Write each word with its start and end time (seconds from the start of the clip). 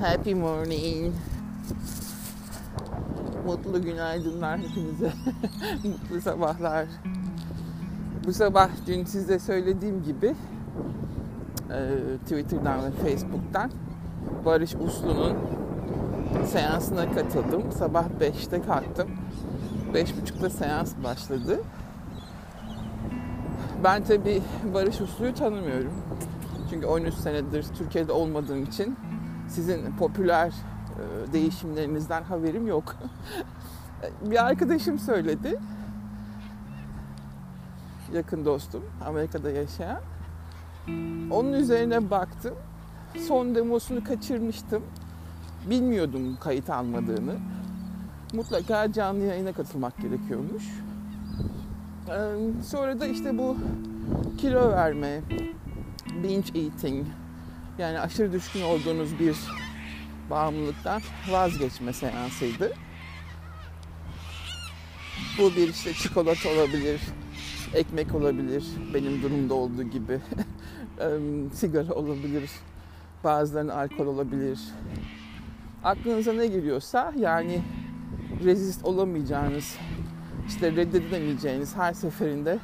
Happy 0.00 0.34
morning. 0.34 1.14
Mutlu 3.46 3.82
günaydınlar 3.82 4.58
hepinize. 4.58 5.12
Mutlu 5.84 6.20
sabahlar. 6.20 6.86
Bu 8.26 8.32
sabah 8.32 8.68
dün 8.86 9.04
size 9.04 9.38
söylediğim 9.38 10.02
gibi 10.02 10.34
e, 11.70 11.96
Twitter'dan 12.22 12.78
ve 12.84 12.90
Facebook'tan 12.90 13.70
Barış 14.44 14.74
Uslu'nun 14.74 15.36
seansına 16.46 17.12
katıldım. 17.12 17.72
Sabah 17.72 18.04
5'te 18.20 18.62
kalktım. 18.62 19.08
5.30'da 19.94 20.50
seans 20.50 20.92
başladı. 21.04 21.60
Ben 23.84 24.04
tabi 24.04 24.42
Barış 24.74 25.00
Uslu'yu 25.00 25.34
tanımıyorum. 25.34 25.92
Çünkü 26.70 26.86
13 26.86 27.14
senedir 27.14 27.66
Türkiye'de 27.78 28.12
olmadığım 28.12 28.64
için 28.64 28.96
sizin 29.48 29.92
popüler 29.98 30.48
e, 30.48 31.32
değişimlerinizden 31.32 32.22
haberim 32.22 32.66
yok. 32.66 32.96
bir 34.22 34.46
arkadaşım 34.46 34.98
söyledi. 34.98 35.58
Yakın 38.12 38.44
dostum, 38.44 38.84
Amerika'da 39.06 39.50
yaşayan. 39.50 40.00
Onun 41.30 41.52
üzerine 41.52 42.10
baktım. 42.10 42.54
Son 43.28 43.54
demosunu 43.54 44.04
kaçırmıştım. 44.04 44.82
Bilmiyordum 45.70 46.36
kayıt 46.40 46.70
almadığını. 46.70 47.34
Mutlaka 48.32 48.92
canlı 48.92 49.24
yayına 49.24 49.52
katılmak 49.52 49.96
gerekiyormuş. 49.96 50.64
Ee, 52.08 52.12
sonra 52.62 53.00
da 53.00 53.06
işte 53.06 53.38
bu 53.38 53.56
kilo 54.38 54.70
verme, 54.70 55.20
binge 56.22 56.60
eating 56.60 57.06
yani 57.78 58.00
aşırı 58.00 58.32
düşkün 58.32 58.62
olduğunuz 58.62 59.18
bir 59.18 59.36
bağımlılıktan 60.30 61.02
vazgeçme 61.30 61.92
seansıydı. 61.92 62.72
Bu 65.38 65.56
bir 65.56 65.68
işte 65.68 65.92
çikolata 65.92 66.48
olabilir, 66.48 67.00
ekmek 67.74 68.14
olabilir, 68.14 68.64
benim 68.94 69.22
durumda 69.22 69.54
olduğu 69.54 69.82
gibi. 69.82 70.20
Sigara 71.54 71.92
olabilir, 71.94 72.50
bazılarının 73.24 73.72
alkol 73.72 74.06
olabilir. 74.06 74.58
Aklınıza 75.84 76.32
ne 76.32 76.46
geliyorsa 76.46 77.12
yani 77.18 77.62
rezist 78.44 78.84
olamayacağınız, 78.84 79.76
işte 80.48 80.72
reddedemeyeceğiniz 80.72 81.76
her 81.76 81.92
seferinde 81.92 82.58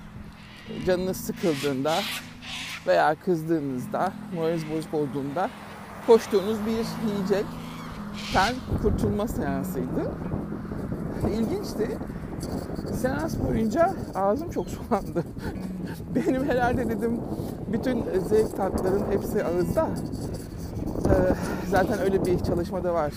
canınız 0.87 1.17
sıkıldığında 1.17 1.95
veya 2.87 3.15
kızdığınızda, 3.15 4.13
moraliniz 4.35 4.65
bozuk 4.71 4.95
olduğunda 4.95 5.51
koştuğunuz 6.07 6.59
bir 6.67 7.11
yiyecekten 7.11 8.55
kurtulma 8.83 9.29
seansıydı. 9.29 10.13
İlginçti. 11.35 11.99
Seans 12.95 13.39
boyunca 13.39 13.95
ağzım 14.15 14.51
çok 14.51 14.67
sulandı. 14.69 15.25
Benim 16.15 16.45
herhalde 16.45 16.89
dedim 16.89 17.21
bütün 17.73 18.05
zevk 18.29 18.57
tatlarım 18.57 19.13
hepsi 19.13 19.45
ağızda. 19.45 19.89
Ee, 21.07 21.35
zaten 21.71 21.99
öyle 21.99 22.27
bir 22.27 22.39
çalışma 22.39 22.85
da 22.85 22.95
var. 22.95 23.13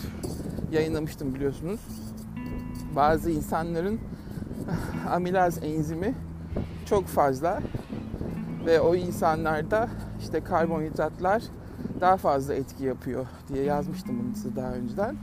Yayınlamıştım 0.71 1.35
biliyorsunuz. 1.35 1.79
Bazı 2.95 3.31
insanların 3.31 3.99
amilaz 5.09 5.63
enzimi 5.63 6.13
çok 6.85 7.05
fazla 7.05 7.59
ve 8.67 8.81
o 8.81 8.95
insanlarda 8.95 9.89
işte 10.19 10.43
karbonhidratlar 10.43 11.43
daha 12.01 12.17
fazla 12.17 12.53
etki 12.53 12.83
yapıyor 12.85 13.25
diye 13.47 13.63
yazmıştım 13.63 14.19
bunu 14.23 14.35
size 14.35 14.55
daha 14.55 14.71
önceden. 14.71 15.15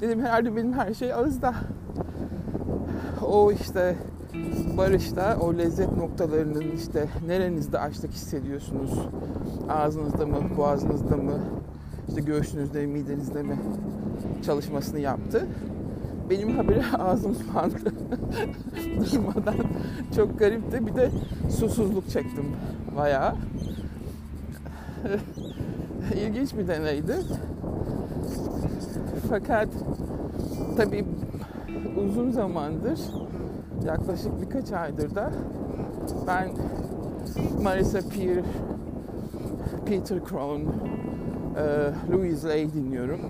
Dedim 0.00 0.20
herhalde 0.20 0.56
benim 0.56 0.72
her 0.72 0.94
şey 0.94 1.12
ağızda. 1.12 1.54
O 3.26 3.52
işte 3.52 3.96
barışta 4.76 5.36
o 5.40 5.58
lezzet 5.58 5.96
noktalarının 5.96 6.70
işte 6.76 7.08
nerenizde 7.26 7.78
açlık 7.78 8.12
hissediyorsunuz? 8.12 8.98
Ağzınızda 9.68 10.26
mı, 10.26 10.36
boğazınızda 10.56 11.16
mı, 11.16 11.40
işte 12.08 12.20
göğsünüzde, 12.20 12.86
midenizde 12.86 13.42
mi 13.42 13.58
çalışmasını 14.46 14.98
yaptı. 15.00 15.46
Benim 16.30 16.56
haberi 16.56 16.86
ağzım 16.98 17.34
sulandı. 17.34 17.76
Durmadan 19.12 19.54
çok 20.16 20.38
garipti. 20.38 20.86
Bir 20.86 20.94
de 20.94 21.10
susuzluk 21.50 22.10
çektim 22.10 22.44
bayağı. 22.96 23.34
İlginç 26.14 26.54
bir 26.56 26.68
deneydi. 26.68 27.16
Fakat 29.28 29.68
tabii 30.76 31.04
uzun 32.04 32.30
zamandır 32.30 32.98
yaklaşık 33.86 34.40
birkaç 34.40 34.72
aydır 34.72 35.14
da 35.14 35.32
ben 36.26 36.48
Marisa 37.62 37.98
Peer, 37.98 38.44
Peter 39.86 40.18
Crown, 40.28 40.62
Louise 42.12 42.48
Hay 42.48 42.72
dinliyorum. 42.72 43.20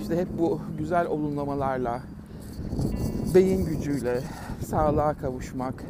İşte 0.00 0.16
hep 0.16 0.38
bu 0.38 0.60
güzel 0.78 1.06
olumlamalarla, 1.06 2.00
beyin 3.34 3.64
gücüyle, 3.66 4.20
sağlığa 4.66 5.14
kavuşmak, 5.14 5.84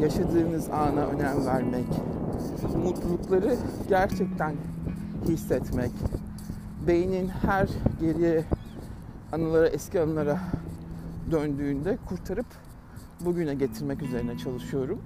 yaşadığınız 0.00 0.68
ana 0.70 1.06
önem 1.06 1.46
vermek, 1.46 1.86
mutlulukları 2.84 3.56
gerçekten 3.88 4.54
hissetmek, 5.28 5.90
beynin 6.86 7.28
her 7.28 7.68
geriye 8.00 8.44
anılara, 9.32 9.68
eski 9.68 10.00
anılara 10.00 10.38
döndüğünde 11.30 11.98
kurtarıp 12.08 12.46
bugüne 13.20 13.54
getirmek 13.54 14.02
üzerine 14.02 14.38
çalışıyorum. 14.38 15.02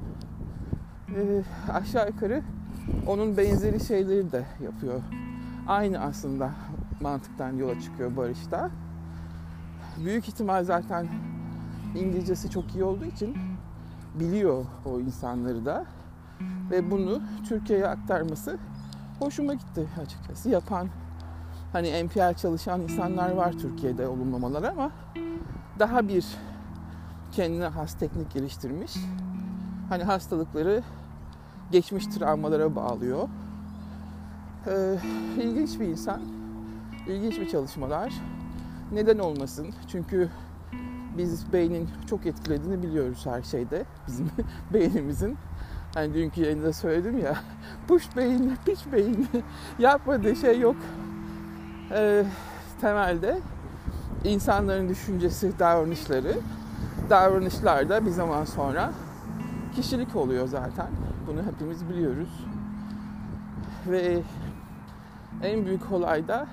Ee, 1.16 1.42
aşağı 1.72 2.08
yukarı 2.08 2.42
onun 3.06 3.36
benzeri 3.36 3.84
şeyleri 3.84 4.32
de 4.32 4.44
yapıyor. 4.64 5.00
Aynı 5.66 5.98
aslında 5.98 6.50
mantıktan 7.00 7.52
yola 7.52 7.80
çıkıyor 7.80 8.16
Barış'ta. 8.16 8.70
Büyük 10.04 10.28
ihtimal 10.28 10.64
zaten 10.64 11.08
İngilizcesi 11.94 12.50
çok 12.50 12.74
iyi 12.74 12.84
olduğu 12.84 13.04
için 13.04 13.36
biliyor 14.14 14.64
o 14.84 15.00
insanları 15.00 15.64
da. 15.64 15.84
Ve 16.70 16.90
bunu 16.90 17.22
Türkiye'ye 17.48 17.88
aktarması 17.88 18.58
hoşuma 19.18 19.54
gitti 19.54 19.88
açıkçası. 20.02 20.50
Yapan 20.50 20.88
hani 21.72 22.04
NPR 22.06 22.34
çalışan 22.34 22.80
insanlar 22.80 23.30
var 23.30 23.52
Türkiye'de 23.52 24.08
olumlamalar 24.08 24.62
ama 24.62 24.90
daha 25.78 26.08
bir 26.08 26.26
kendine 27.32 27.66
has 27.66 27.94
teknik 27.94 28.32
geliştirmiş. 28.32 28.94
Hani 29.88 30.04
hastalıkları 30.04 30.82
geçmiş 31.72 32.06
travmalara 32.06 32.76
bağlıyor. 32.76 33.28
Ee, 34.66 34.96
ilginç 35.36 35.80
bir 35.80 35.86
insan. 35.86 36.20
İlginç 37.06 37.40
bir 37.40 37.48
çalışmalar. 37.48 38.12
Neden 38.92 39.18
olmasın? 39.18 39.66
Çünkü 39.88 40.28
biz 41.18 41.52
beynin 41.52 41.88
çok 42.10 42.26
etkilediğini 42.26 42.82
biliyoruz 42.82 43.26
her 43.26 43.42
şeyde. 43.42 43.84
Bizim 44.06 44.30
beynimizin. 44.72 45.38
Hani 45.94 46.14
dünkü 46.14 46.40
yayında 46.40 46.72
söyledim 46.72 47.18
ya. 47.18 47.36
Push 47.88 48.16
beyin, 48.16 48.56
piç 48.64 48.78
beyin. 48.92 49.28
Yapmadığı 49.78 50.36
şey 50.36 50.60
yok. 50.60 50.76
Ee, 51.90 52.24
temelde 52.80 53.40
insanların 54.24 54.88
düşüncesi, 54.88 55.58
davranışları. 55.58 56.32
Davranışlar 57.10 57.88
da 57.88 58.06
bir 58.06 58.10
zaman 58.10 58.44
sonra 58.44 58.92
kişilik 59.76 60.16
oluyor 60.16 60.48
zaten. 60.48 60.86
Bunu 61.26 61.42
hepimiz 61.42 61.88
biliyoruz. 61.88 62.44
Ve 63.86 64.22
en 65.42 65.66
büyük 65.66 65.92
olay 65.92 66.28
da 66.28 66.46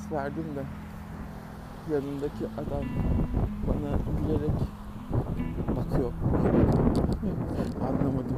biraz 0.00 0.06
es 0.06 0.12
verdim 0.12 0.44
de 0.56 0.64
yanındaki 1.94 2.46
adam 2.56 2.84
bana 3.66 3.98
gülerek 4.20 4.60
bakıyor. 5.76 6.12
Anlamadım. 7.80 8.36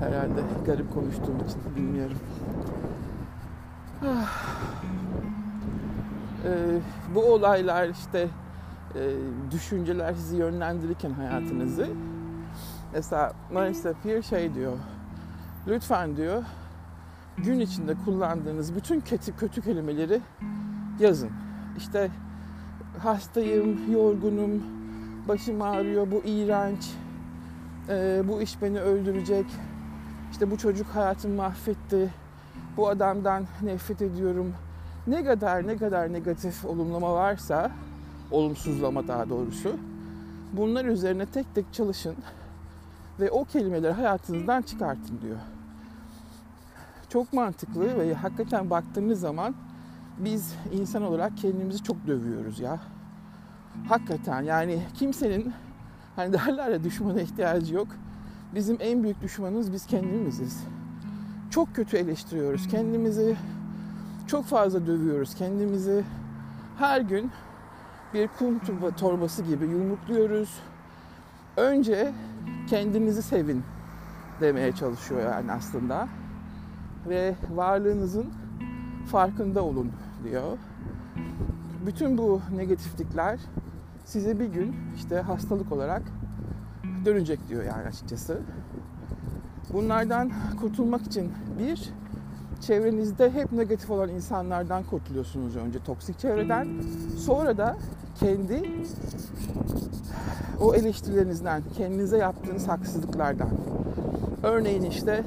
Herhalde 0.00 0.40
garip 0.66 0.94
konuştuğum 0.94 1.36
için 1.48 1.76
bilmiyorum. 1.76 2.18
Ee, 6.44 6.80
bu 7.14 7.20
olaylar 7.20 7.88
işte 7.88 8.28
e, 8.94 9.00
düşünceler 9.50 10.14
sizi 10.14 10.36
yönlendirirken 10.36 11.10
hayatınızı 11.10 11.88
mesela 12.94 13.32
Marisa 13.52 13.92
Peer 14.02 14.22
şey 14.22 14.54
diyor 14.54 14.72
Lütfen 15.66 16.16
diyor 16.16 16.42
gün 17.44 17.60
içinde 17.60 17.94
kullandığınız 18.04 18.74
bütün 18.74 19.00
kötü, 19.00 19.36
kötü 19.36 19.62
kelimeleri 19.62 20.20
yazın. 21.00 21.30
İşte 21.76 22.10
hastayım, 22.98 23.92
yorgunum, 23.92 24.62
başım 25.28 25.62
ağrıyor, 25.62 26.10
bu 26.10 26.22
iğrenç, 26.24 26.90
e, 27.88 28.22
bu 28.28 28.42
iş 28.42 28.62
beni 28.62 28.80
öldürecek, 28.80 29.46
işte 30.32 30.50
bu 30.50 30.58
çocuk 30.58 30.86
hayatımı 30.86 31.34
mahvetti, 31.34 32.10
bu 32.76 32.88
adamdan 32.88 33.46
nefret 33.62 34.02
ediyorum. 34.02 34.54
Ne 35.06 35.24
kadar 35.24 35.66
ne 35.66 35.76
kadar 35.76 36.12
negatif 36.12 36.64
olumlama 36.64 37.14
varsa, 37.14 37.70
olumsuzlama 38.30 39.08
daha 39.08 39.28
doğrusu, 39.28 39.76
bunlar 40.52 40.84
üzerine 40.84 41.26
tek 41.26 41.54
tek 41.54 41.72
çalışın 41.72 42.16
ve 43.20 43.30
o 43.30 43.44
kelimeleri 43.44 43.92
hayatınızdan 43.92 44.62
çıkartın 44.62 45.20
diyor. 45.22 45.38
Çok 47.12 47.32
mantıklı 47.32 47.98
ve 47.98 48.14
hakikaten 48.14 48.70
baktığınız 48.70 49.20
zaman 49.20 49.54
biz 50.18 50.54
insan 50.72 51.02
olarak 51.02 51.36
kendimizi 51.36 51.82
çok 51.82 52.06
dövüyoruz 52.06 52.60
ya. 52.60 52.80
Hakikaten 53.88 54.42
yani 54.42 54.82
kimsenin 54.94 55.52
hani 56.16 56.32
derler 56.32 56.70
ya 56.70 56.84
düşmana 56.84 57.20
ihtiyacı 57.20 57.74
yok. 57.74 57.88
Bizim 58.54 58.76
en 58.80 59.02
büyük 59.02 59.22
düşmanımız 59.22 59.72
biz 59.72 59.86
kendimiziz. 59.86 60.64
Çok 61.50 61.74
kötü 61.74 61.96
eleştiriyoruz 61.96 62.68
kendimizi. 62.68 63.36
Çok 64.26 64.44
fazla 64.44 64.86
dövüyoruz 64.86 65.34
kendimizi. 65.34 66.04
Her 66.78 67.00
gün 67.00 67.30
bir 68.14 68.28
kum 68.38 68.60
torbası 68.96 69.42
gibi 69.42 69.64
yumrukluyoruz. 69.64 70.58
Önce 71.56 72.12
kendinizi 72.70 73.22
sevin 73.22 73.62
demeye 74.40 74.72
çalışıyor 74.72 75.22
yani 75.22 75.52
aslında. 75.52 76.08
Ve 77.08 77.34
varlığınızın 77.54 78.26
farkında 79.06 79.64
olun 79.64 79.92
diyor. 80.24 80.58
Bütün 81.86 82.18
bu 82.18 82.40
negatiflikler 82.56 83.40
size 84.04 84.40
bir 84.40 84.46
gün 84.46 84.76
işte 84.96 85.16
hastalık 85.16 85.72
olarak 85.72 86.02
dönecek 87.04 87.48
diyor 87.48 87.64
yani 87.64 87.86
açıkçası. 87.88 88.40
Bunlardan 89.72 90.30
kurtulmak 90.60 91.02
için 91.02 91.32
bir, 91.58 91.92
çevrenizde 92.60 93.30
hep 93.30 93.52
negatif 93.52 93.90
olan 93.90 94.08
insanlardan 94.08 94.82
kurtuluyorsunuz 94.82 95.56
önce 95.56 95.78
toksik 95.84 96.18
çevreden. 96.18 96.68
Sonra 97.18 97.58
da 97.58 97.76
kendi 98.20 98.62
o 100.60 100.74
eleştirilerinizden, 100.74 101.62
kendinize 101.76 102.18
yaptığınız 102.18 102.68
haksızlıklardan. 102.68 103.48
Örneğin 104.42 104.82
işte 104.82 105.24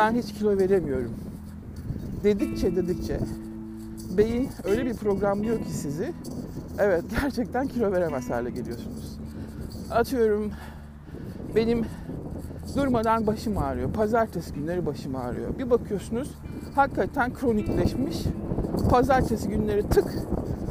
ben 0.00 0.14
hiç 0.14 0.32
kilo 0.32 0.58
veremiyorum. 0.58 1.14
Dedikçe 2.24 2.76
dedikçe 2.76 3.20
beyin 4.16 4.48
öyle 4.64 4.86
bir 4.86 4.94
programlıyor 4.94 5.58
ki 5.58 5.70
sizi 5.70 6.12
evet 6.78 7.04
gerçekten 7.20 7.66
kilo 7.68 7.92
veremez 7.92 8.30
hale 8.30 8.50
geliyorsunuz. 8.50 9.18
Atıyorum 9.90 10.50
benim 11.56 11.84
durmadan 12.76 13.26
başım 13.26 13.58
ağrıyor. 13.58 13.92
Pazartesi 13.92 14.54
günleri 14.54 14.86
başım 14.86 15.16
ağrıyor. 15.16 15.58
Bir 15.58 15.70
bakıyorsunuz 15.70 16.30
hakikaten 16.74 17.34
kronikleşmiş. 17.34 18.18
Pazartesi 18.90 19.48
günleri 19.48 19.88
tık 19.88 20.14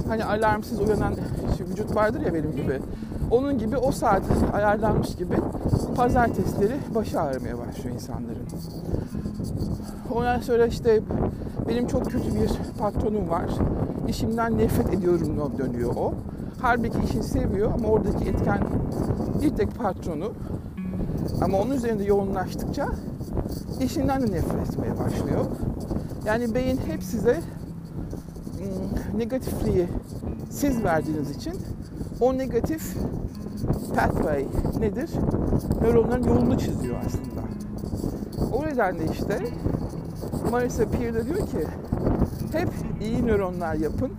hani 0.08 0.26
alarmsız 0.26 0.80
uyanan 0.80 1.16
vücut 1.70 1.96
vardır 1.96 2.22
ya 2.22 2.34
benim 2.34 2.52
gibi. 2.52 2.80
Onun 3.32 3.58
gibi 3.58 3.78
o 3.78 3.92
saat 3.92 4.24
ayarlanmış 4.54 5.16
gibi 5.16 5.36
pazartesileri 5.96 6.76
başı 6.96 7.22
ağrımaya 7.22 7.58
başlıyor 7.58 7.96
insanların. 7.96 8.48
Ondan 10.16 10.40
sonra 10.40 10.68
işte 10.68 11.02
benim 11.68 11.88
çok 11.88 12.06
kötü 12.12 12.36
bir 12.36 12.50
patronum 12.80 13.30
var. 13.30 13.50
İşimden 14.08 14.58
nefret 14.58 14.94
ediyorum 14.94 15.52
dönüyor 15.58 15.96
o. 15.96 16.14
Halbuki 16.62 16.98
işini 17.06 17.24
seviyor 17.24 17.72
ama 17.74 17.88
oradaki 17.88 18.26
etken 18.30 18.60
bir 19.42 19.50
tek 19.50 19.76
patronu. 19.76 20.32
Ama 21.42 21.58
onun 21.58 21.72
üzerinde 21.72 22.04
yoğunlaştıkça 22.04 22.90
işinden 23.82 24.22
de 24.22 24.32
nefret 24.32 24.70
etmeye 24.70 24.98
başlıyor. 24.98 25.46
Yani 26.26 26.56
beyin 26.56 26.78
hep 26.78 27.04
size 27.04 27.42
hmm, 28.58 29.20
negatifliği 29.20 29.88
siz 30.50 30.84
verdiğiniz 30.84 31.32
için 31.32 31.54
o 32.20 32.38
negatif 32.38 32.96
pathway 33.96 34.48
nedir? 34.80 35.10
Nöronların 35.82 36.24
yolunu 36.24 36.58
çiziyor 36.58 36.98
aslında. 37.06 37.42
O 38.54 38.66
nedenle 38.66 39.04
işte 39.12 39.40
Marisa 40.52 40.90
Peer 40.90 41.14
de 41.14 41.26
diyor 41.26 41.48
ki 41.48 41.68
hep 42.52 42.70
iyi 43.02 43.26
nöronlar 43.26 43.74
yapın. 43.74 44.12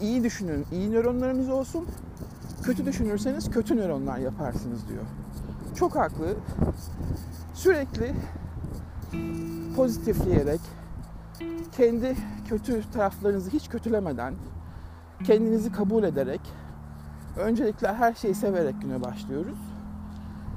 İyi 0.00 0.24
düşünün, 0.24 0.66
iyi 0.72 0.92
nöronlarınız 0.92 1.48
olsun. 1.48 1.86
Kötü 2.62 2.86
düşünürseniz 2.86 3.50
kötü 3.50 3.76
nöronlar 3.76 4.18
yaparsınız 4.18 4.88
diyor. 4.88 5.02
Çok 5.74 5.96
haklı. 5.96 6.34
Sürekli 7.54 8.14
pozitifleyerek, 9.76 10.60
kendi 11.76 12.16
kötü 12.48 12.90
taraflarınızı 12.90 13.50
hiç 13.50 13.68
kötülemeden, 13.68 14.34
kendinizi 15.24 15.72
kabul 15.72 16.04
ederek, 16.04 16.40
öncelikle 17.36 17.92
her 17.92 18.14
şeyi 18.14 18.34
severek 18.34 18.82
güne 18.82 19.02
başlıyoruz. 19.02 19.58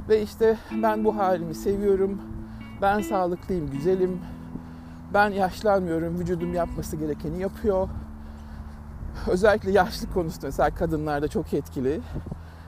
Ve 0.09 0.21
işte 0.21 0.57
ben 0.83 1.03
bu 1.03 1.17
halimi 1.17 1.55
seviyorum, 1.55 2.21
ben 2.81 3.01
sağlıklıyım, 3.01 3.71
güzelim, 3.71 4.21
ben 5.13 5.29
yaşlanmıyorum, 5.29 6.19
vücudum 6.19 6.53
yapması 6.53 6.95
gerekeni 6.95 7.39
yapıyor. 7.39 7.89
Özellikle 9.27 9.71
yaşlı 9.71 10.13
konusunda 10.13 10.47
mesela 10.47 10.75
kadınlarda 10.75 11.27
çok 11.27 11.53
etkili. 11.53 12.01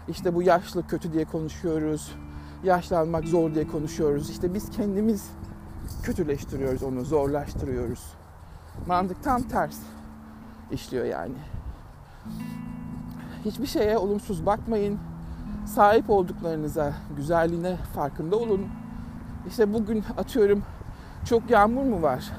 İşte 0.07 0.35
bu 0.35 0.43
yaşlı 0.43 0.87
kötü 0.87 1.13
diye 1.13 1.25
konuşuyoruz. 1.25 2.15
Yaşlanmak 2.63 3.25
zor 3.25 3.55
diye 3.55 3.67
konuşuyoruz. 3.67 4.29
İşte 4.29 4.53
biz 4.53 4.69
kendimiz 4.69 5.29
kötüleştiriyoruz 6.03 6.83
onu, 6.83 7.05
zorlaştırıyoruz. 7.05 8.13
Mantık 8.87 9.23
tam 9.23 9.43
ters 9.43 9.77
işliyor 10.71 11.05
yani. 11.05 11.35
Hiçbir 13.45 13.67
şeye 13.67 13.97
olumsuz 13.97 14.45
bakmayın. 14.45 14.99
Sahip 15.65 16.09
olduklarınıza, 16.09 16.93
güzelliğine 17.17 17.75
farkında 17.95 18.35
olun. 18.35 18.67
İşte 19.47 19.73
bugün 19.73 20.03
atıyorum 20.17 20.63
çok 21.25 21.49
yağmur 21.49 21.83
mu 21.83 22.01
var? 22.01 22.31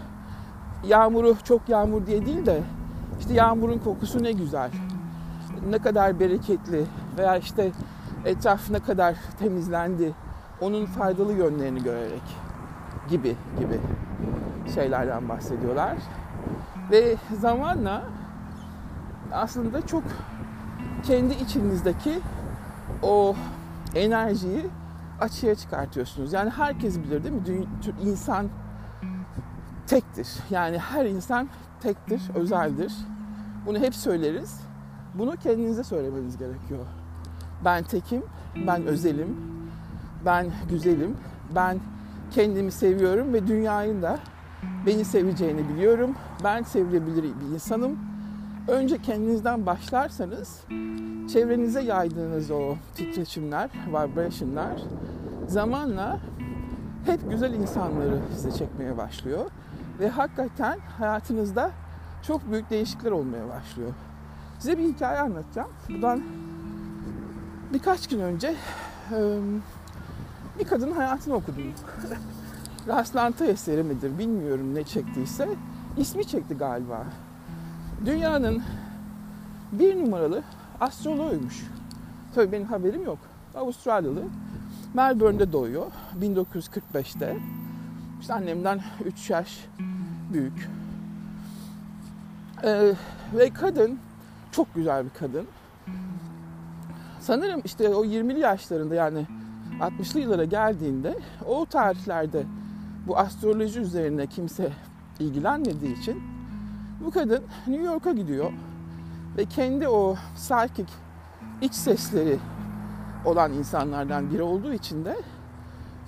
Yağmuru 0.87 1.37
çok 1.45 1.69
yağmur 1.69 2.07
diye 2.07 2.27
değil 2.27 2.47
de 2.47 2.63
işte 3.21 3.35
yağmurun 3.35 3.79
kokusu 3.79 4.23
ne 4.23 4.33
güzel. 4.33 4.71
Ne 5.71 5.79
kadar 5.79 6.21
bereketli 6.21 6.85
veya 7.19 7.37
işte 7.37 7.73
etraf 8.25 8.71
ne 8.71 8.79
kadar 8.79 9.15
temizlendi. 9.39 10.15
Onun 10.61 10.87
faydalı 10.87 11.33
yönlerini 11.33 11.83
görerek 11.83 12.23
gibi 13.11 13.37
gibi 13.59 13.81
şeylerden 14.75 15.29
bahsediyorlar. 15.29 15.97
Ve 16.91 17.17
zamanla 17.41 18.03
aslında 19.33 19.87
çok 19.87 20.03
kendi 21.03 21.35
içinizdeki 21.35 22.21
o 23.03 23.35
enerjiyi 23.95 24.67
açığa 25.21 25.55
çıkartıyorsunuz. 25.55 26.33
Yani 26.33 26.51
herkes 26.51 26.99
bilir 26.99 27.25
değil 27.25 27.35
mi? 27.35 27.67
İnsan 28.05 28.49
tektir. 29.87 30.29
Yani 30.51 30.79
her 30.79 31.07
insan 31.07 31.49
tektir, 31.81 32.23
özeldir. 32.35 32.93
Bunu 33.67 33.79
hep 33.79 33.95
söyleriz. 33.95 34.61
Bunu 35.15 35.37
kendinize 35.37 35.85
söylemeniz 35.85 36.39
gerekiyor. 36.39 36.87
Ben 37.65 37.85
tekim, 37.85 38.23
ben 38.67 38.87
özelim, 38.87 39.37
ben 40.25 40.47
güzelim, 40.71 41.17
ben 41.55 41.79
kendimi 42.31 42.73
seviyorum 42.73 43.33
ve 43.33 43.47
dünyanın 43.47 44.03
da 44.03 44.19
beni 44.87 45.05
seveceğini 45.05 45.69
biliyorum. 45.69 46.15
Ben 46.45 46.63
sevilebilir 46.63 47.23
bir 47.23 47.55
insanım. 47.55 47.99
Önce 48.69 49.03
kendinizden 49.03 49.67
başlarsanız 49.67 50.61
çevrenize 51.33 51.81
yaydığınız 51.81 52.51
o 52.51 52.75
titreşimler, 52.95 53.71
vibrationlar 53.89 54.83
zamanla 55.47 56.19
hep 57.07 57.31
güzel 57.31 57.53
insanları 57.53 58.21
size 58.35 58.53
çekmeye 58.53 58.97
başlıyor. 58.97 59.51
Ve 60.01 60.09
hakikaten 60.09 60.79
hayatınızda 60.99 61.71
çok 62.23 62.53
büyük 62.53 62.71
değişiklikler 62.71 63.11
olmaya 63.11 63.49
başlıyor. 63.49 63.93
Size 64.59 64.79
bir 64.79 64.85
hikaye 64.85 65.19
anlatacağım. 65.19 65.71
Buradan 65.89 66.23
birkaç 67.73 68.09
gün 68.09 68.21
önce 68.21 68.55
bir 70.59 70.65
kadının 70.65 70.93
hayatını 70.93 71.35
okudum. 71.35 71.73
Rastlantı 72.89 73.45
eseri 73.45 73.83
midir 73.83 74.19
bilmiyorum 74.19 74.75
ne 74.75 74.85
çektiyse. 74.85 75.49
ismi 75.97 76.25
çekti 76.25 76.55
galiba. 76.55 77.07
Dünyanın 78.07 78.63
bir 79.73 79.97
numaralı 79.97 80.43
astroloğuymuş. 80.81 81.67
Tabii 82.35 82.53
benim 82.53 82.67
haberim 82.67 83.05
yok. 83.05 83.19
Avustralyalı. 83.55 84.23
Melbourne'de 84.95 85.53
doğuyor 85.53 85.87
1945'te. 86.21 87.37
İşte 88.21 88.35
annemden 88.35 88.81
3 89.05 89.31
yaş 89.31 89.67
büyük. 90.33 90.71
Ee, 92.65 92.93
ve 93.35 93.51
kadın 93.51 93.99
çok 94.53 94.75
güzel 94.75 95.05
bir 95.05 95.11
kadın. 95.11 95.47
Sanırım 97.21 97.61
işte 97.65 97.89
o 97.89 98.05
20'li 98.05 98.41
yaşlarında 98.41 98.95
yani 98.95 99.27
60'lı 99.81 100.21
yıllara 100.21 100.45
geldiğinde 100.45 101.19
o 101.47 101.67
tarihlerde 101.67 102.43
bu 103.07 103.19
astroloji 103.19 103.81
üzerine 103.81 104.27
kimse 104.27 104.73
ilgilenmediği 105.21 106.01
için 106.01 106.38
bu 107.01 107.11
kadın 107.11 107.43
New 107.67 107.85
York'a 107.85 108.13
gidiyor 108.13 108.53
ve 109.37 109.45
kendi 109.45 109.89
o 109.89 110.17
psychic 110.35 110.93
iç 111.63 111.75
sesleri 111.75 112.39
olan 113.25 113.53
insanlardan 113.53 114.31
biri 114.31 114.43
olduğu 114.43 114.73
için 114.73 115.05
de 115.05 115.17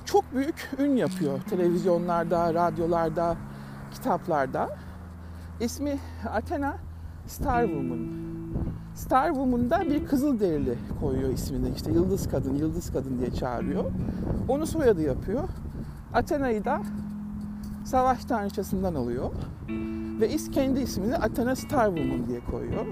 çok 0.04 0.34
büyük 0.34 0.70
ün 0.78 0.96
yapıyor 0.96 1.40
televizyonlarda, 1.40 2.54
radyolarda, 2.54 3.36
kitaplarda. 3.92 4.68
İsmi 5.60 5.98
Athena 6.30 6.76
Star 7.26 7.64
Woman. 7.66 8.20
Star 8.94 9.28
Woman'da 9.28 9.80
bir 9.80 10.06
kızıl 10.06 10.40
derili 10.40 10.78
koyuyor 11.00 11.28
ismini. 11.28 11.68
İşte 11.76 11.92
yıldız 11.92 12.28
kadın, 12.28 12.54
yıldız 12.54 12.92
kadın 12.92 13.18
diye 13.18 13.30
çağırıyor. 13.30 13.84
Onu 14.48 14.66
soyadı 14.66 15.02
yapıyor. 15.02 15.48
Athena'yı 16.14 16.64
da 16.64 16.82
savaş 17.84 18.24
tanrıçasından 18.24 18.94
alıyor. 18.94 19.30
Ve 20.20 20.28
is 20.28 20.50
kendi 20.50 20.80
ismini 20.80 21.16
Athena 21.16 21.56
Star 21.56 21.86
Woman 21.86 22.28
diye 22.28 22.40
koyuyor. 22.50 22.86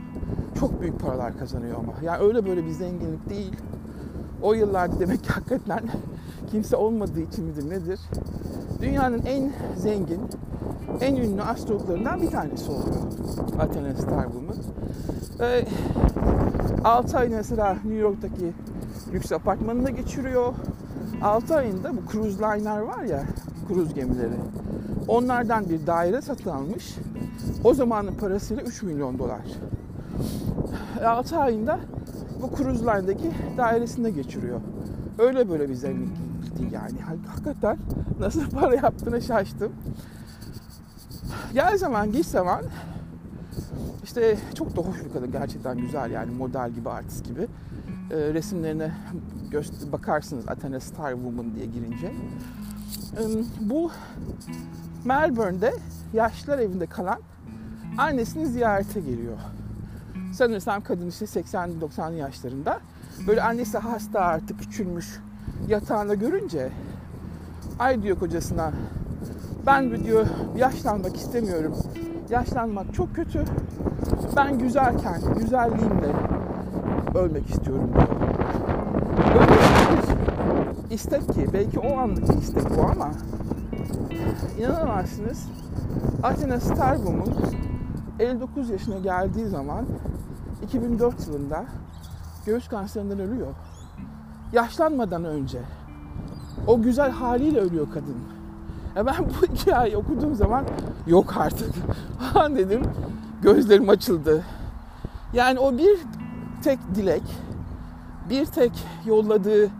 Çok 0.60 0.80
büyük 0.80 1.00
paralar 1.00 1.38
kazanıyor 1.38 1.78
ama. 1.78 1.92
Yani 2.02 2.18
öyle 2.18 2.46
böyle 2.46 2.66
bir 2.66 2.70
zenginlik 2.70 3.30
değil. 3.30 3.56
O 4.42 4.54
yıllarda 4.54 5.00
demek 5.00 5.24
ki 5.24 5.30
hakikaten 5.30 5.80
kimse 6.50 6.76
olmadığı 6.76 7.20
için 7.20 7.44
midir 7.44 7.70
nedir? 7.70 8.00
Dünyanın 8.80 9.22
en 9.26 9.52
zengin, 9.76 10.20
en 11.00 11.16
ünlü 11.16 11.42
astrologlarından 11.42 12.22
bir 12.22 12.30
tanesi 12.30 12.70
oluyor. 12.70 12.96
Athena 13.60 13.94
Star 13.94 14.24
Woman. 14.24 14.56
Ve 15.40 15.64
6 16.84 17.18
ay 17.18 17.28
mesela 17.28 17.72
New 17.72 17.94
York'taki 17.94 18.52
lüks 19.12 19.32
apartmanında 19.32 19.90
geçiriyor. 19.90 20.54
6 21.22 21.56
ayında 21.56 21.92
bu 21.92 22.12
cruise 22.12 22.38
liner 22.38 22.80
var 22.80 23.02
ya, 23.02 23.22
kruz 23.68 23.94
gemileri. 23.94 24.34
Onlardan 25.08 25.68
bir 25.70 25.86
daire 25.86 26.20
satın 26.20 26.50
almış. 26.50 26.94
O 27.64 27.74
zamanın 27.74 28.14
parasıyla 28.14 28.62
3 28.62 28.82
milyon 28.82 29.18
dolar. 29.18 29.40
6 31.04 31.38
ayında 31.38 31.80
bu 32.42 32.56
cruise 32.56 32.84
line'daki 32.84 33.30
dairesinde 33.56 34.10
geçiriyor. 34.10 34.60
Öyle 35.18 35.50
böyle 35.50 35.68
bir 35.68 35.74
zenginlik 35.74 36.58
değil 36.58 36.72
yani. 36.72 37.00
Hakikaten 37.26 37.78
nasıl 38.20 38.50
para 38.60 38.74
yaptığına 38.74 39.20
şaştım. 39.20 39.72
Gel 41.54 41.78
zaman 41.78 42.12
geç 42.12 42.26
zaman 42.26 42.62
işte 44.04 44.38
çok 44.54 44.76
da 44.76 44.80
hoş 44.80 45.04
bir 45.04 45.12
kadın 45.12 45.32
gerçekten 45.32 45.78
güzel 45.78 46.10
yani 46.10 46.30
model 46.30 46.70
gibi 46.70 46.90
artist 46.90 47.24
gibi 47.24 47.46
e, 48.10 48.16
resimlerine 48.34 48.92
göster 49.50 49.92
bakarsınız 49.92 50.48
Athena 50.48 50.80
Star 50.80 51.12
Woman 51.12 51.54
diye 51.54 51.66
girince 51.66 52.06
e, 52.06 53.22
bu 53.60 53.90
Melbourne'de 55.04 55.72
yaşlılar 56.12 56.58
evinde 56.58 56.86
kalan 56.86 57.18
annesini 57.98 58.46
ziyarete 58.46 59.00
geliyor. 59.00 59.36
Sanırsam 60.32 60.82
kadın 60.82 61.08
işte 61.08 61.24
80-90 61.24 62.14
yaşlarında. 62.14 62.80
Böyle 63.26 63.42
annesi 63.42 63.78
hasta 63.78 64.20
artık 64.20 64.60
küçülmüş. 64.60 65.20
Yatağında 65.68 66.14
görünce 66.14 66.70
ay 67.78 68.02
diyor 68.02 68.18
kocasına 68.18 68.72
ben 69.66 70.04
diyor 70.04 70.26
yaşlanmak 70.56 71.16
istemiyorum. 71.16 71.76
Yaşlanmak 72.30 72.94
çok 72.94 73.14
kötü. 73.14 73.44
Ben 74.36 74.58
güzelken, 74.58 75.20
güzelliğimle 75.38 76.12
ölmek 77.14 77.50
istiyorum 77.50 77.90
diyor. 77.94 78.08
Öyle 79.40 79.52
bir 80.88 80.94
istek 80.94 81.34
ki, 81.34 81.46
belki 81.52 81.78
o 81.78 81.98
anlık 81.98 82.28
bir 82.28 82.42
istek 82.42 82.78
bu 82.78 82.82
ama 82.82 83.10
inanamazsınız. 84.58 85.46
Athena 86.22 86.60
Starboom'un 86.60 87.34
59 88.18 88.70
yaşına 88.70 88.98
geldiği 88.98 89.46
zaman 89.46 89.86
2004 90.62 91.26
yılında 91.26 91.64
göğüs 92.46 92.68
kanserinden 92.68 93.20
ölüyor. 93.20 93.54
Yaşlanmadan 94.52 95.24
önce. 95.24 95.58
O 96.66 96.82
güzel 96.82 97.10
haliyle 97.10 97.60
ölüyor 97.60 97.86
kadın. 97.94 98.16
Ya 98.96 99.06
ben 99.06 99.14
bu 99.18 99.46
hikayeyi 99.54 99.96
okuduğum 99.96 100.34
zaman 100.34 100.64
yok 101.06 101.36
artık. 101.36 101.74
Han 102.18 102.56
dedim 102.56 102.82
gözlerim 103.42 103.88
açıldı. 103.88 104.44
Yani 105.32 105.58
o 105.58 105.78
bir 105.78 105.98
tek 106.62 106.78
dilek, 106.94 107.22
bir 108.30 108.46
tek 108.46 108.72
yolladığı 109.06 109.70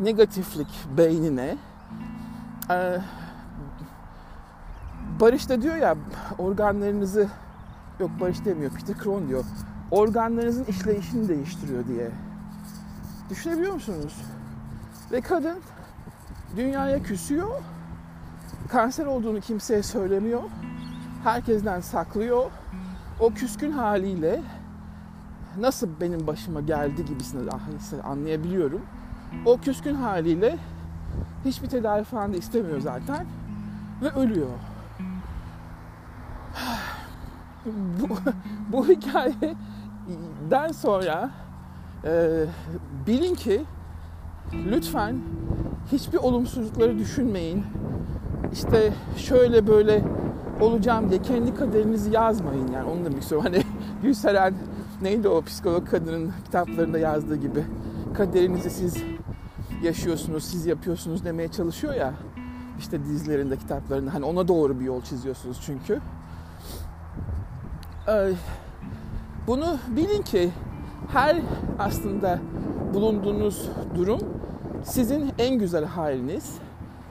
negatiflik 0.00 0.68
beynine 0.96 1.56
e, 2.70 2.98
Barış 5.20 5.48
da 5.48 5.62
diyor 5.62 5.76
ya 5.76 5.96
organlarınızı 6.38 7.28
yok 8.00 8.10
Barış 8.20 8.44
demiyor 8.44 8.70
Peter 8.70 8.98
Kron 8.98 9.28
diyor 9.28 9.44
organlarınızın 9.90 10.64
işleyişini 10.64 11.28
değiştiriyor 11.28 11.86
diye. 11.86 12.10
Düşünebiliyor 13.30 13.72
musunuz? 13.72 14.16
Ve 15.12 15.20
kadın 15.20 15.58
dünyaya 16.56 17.02
küsüyor. 17.02 17.50
Kanser 18.68 19.06
olduğunu 19.06 19.40
kimseye 19.40 19.82
söylemiyor. 19.82 20.42
Herkesten 21.24 21.80
saklıyor 21.80 22.50
o 23.20 23.30
küskün 23.30 23.72
haliyle 23.72 24.42
nasıl 25.58 25.88
benim 26.00 26.26
başıma 26.26 26.60
geldi 26.60 27.04
gibisini 27.04 27.50
anlayabiliyorum. 28.02 28.82
O 29.44 29.58
küskün 29.58 29.94
haliyle 29.94 30.58
hiçbir 31.44 31.68
tedavi 31.68 32.04
falan 32.04 32.32
da 32.32 32.36
istemiyor 32.36 32.80
zaten 32.80 33.26
ve 34.02 34.10
ölüyor. 34.10 34.48
Bu, 38.00 38.08
bu 38.72 38.88
hikayeden 38.88 40.72
sonra 40.72 41.30
e, 42.04 42.44
bilin 43.06 43.34
ki 43.34 43.62
lütfen 44.52 45.16
hiçbir 45.92 46.18
olumsuzlukları 46.18 46.98
düşünmeyin. 46.98 47.64
İşte 48.52 48.92
şöyle 49.16 49.66
böyle 49.66 50.04
olacağım 50.60 51.10
diye 51.10 51.22
kendi 51.22 51.54
kaderinizi 51.54 52.10
yazmayın 52.10 52.72
yani 52.72 52.90
onu 52.90 53.04
demek 53.04 53.22
istiyorum. 53.22 53.46
Hani 53.52 53.62
Gülseren 54.02 54.54
neydi 55.02 55.28
o 55.28 55.42
psikolog 55.42 55.90
kadının 55.90 56.32
kitaplarında 56.44 56.98
yazdığı 56.98 57.36
gibi 57.36 57.64
kaderinizi 58.14 58.70
siz 58.70 58.96
yaşıyorsunuz, 59.82 60.44
siz 60.44 60.66
yapıyorsunuz 60.66 61.24
demeye 61.24 61.48
çalışıyor 61.48 61.94
ya 61.94 62.14
işte 62.78 63.04
dizilerinde, 63.04 63.56
kitaplarında 63.56 64.14
hani 64.14 64.24
ona 64.24 64.48
doğru 64.48 64.80
bir 64.80 64.84
yol 64.84 65.02
çiziyorsunuz 65.02 65.60
çünkü. 65.66 66.00
Bunu 69.46 69.78
bilin 69.88 70.22
ki 70.22 70.50
her 71.12 71.36
aslında 71.78 72.38
bulunduğunuz 72.94 73.68
durum 73.94 74.20
sizin 74.84 75.32
en 75.38 75.58
güzel 75.58 75.84
haliniz, 75.84 76.54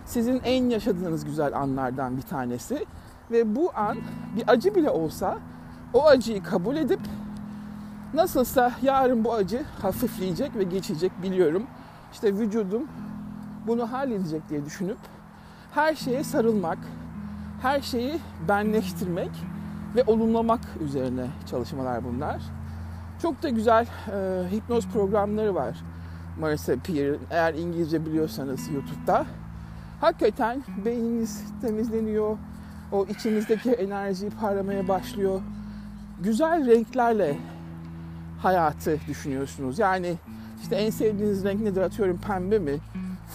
sizin 0.05 0.41
en 0.43 0.69
yaşadığınız 0.69 1.25
güzel 1.25 1.57
anlardan 1.57 2.17
bir 2.17 2.21
tanesi 2.21 2.85
ve 3.31 3.55
bu 3.55 3.71
an 3.75 3.97
bir 4.35 4.43
acı 4.47 4.75
bile 4.75 4.89
olsa 4.89 5.37
o 5.93 6.05
acıyı 6.05 6.43
kabul 6.43 6.75
edip 6.75 6.99
nasılsa 8.13 8.71
yarın 8.81 9.23
bu 9.23 9.33
acı 9.33 9.63
hafifleyecek 9.81 10.55
ve 10.55 10.63
geçecek 10.63 11.11
biliyorum. 11.23 11.63
İşte 12.13 12.33
vücudum 12.33 12.87
bunu 13.67 13.91
halledecek 13.91 14.49
diye 14.49 14.65
düşünüp 14.65 14.97
her 15.71 15.95
şeye 15.95 16.23
sarılmak, 16.23 16.77
her 17.61 17.81
şeyi 17.81 18.19
benleştirmek 18.47 19.31
ve 19.95 20.03
olumlamak 20.07 20.61
üzerine 20.85 21.27
çalışmalar 21.49 22.03
bunlar. 22.03 22.41
Çok 23.21 23.43
da 23.43 23.49
güzel 23.49 23.85
e, 24.11 24.51
hipnoz 24.51 24.87
programları 24.87 25.55
var. 25.55 25.77
Marisa 26.39 26.75
Peer 26.75 27.15
eğer 27.29 27.53
İngilizce 27.53 28.05
biliyorsanız 28.05 28.69
YouTube'da. 28.69 29.25
Hakikaten 30.01 30.63
beyniniz 30.85 31.43
temizleniyor, 31.61 32.37
o 32.91 33.05
içinizdeki 33.05 33.71
enerjiyi 33.71 34.31
parlamaya 34.31 34.87
başlıyor. 34.87 35.41
Güzel 36.19 36.65
renklerle 36.65 37.37
hayatı 38.41 38.99
düşünüyorsunuz. 39.07 39.79
Yani 39.79 40.15
işte 40.61 40.75
en 40.75 40.89
sevdiğiniz 40.89 41.43
renk 41.43 41.61
nedir 41.61 41.81
atıyorum 41.81 42.17
pembe 42.17 42.59
mi, 42.59 42.77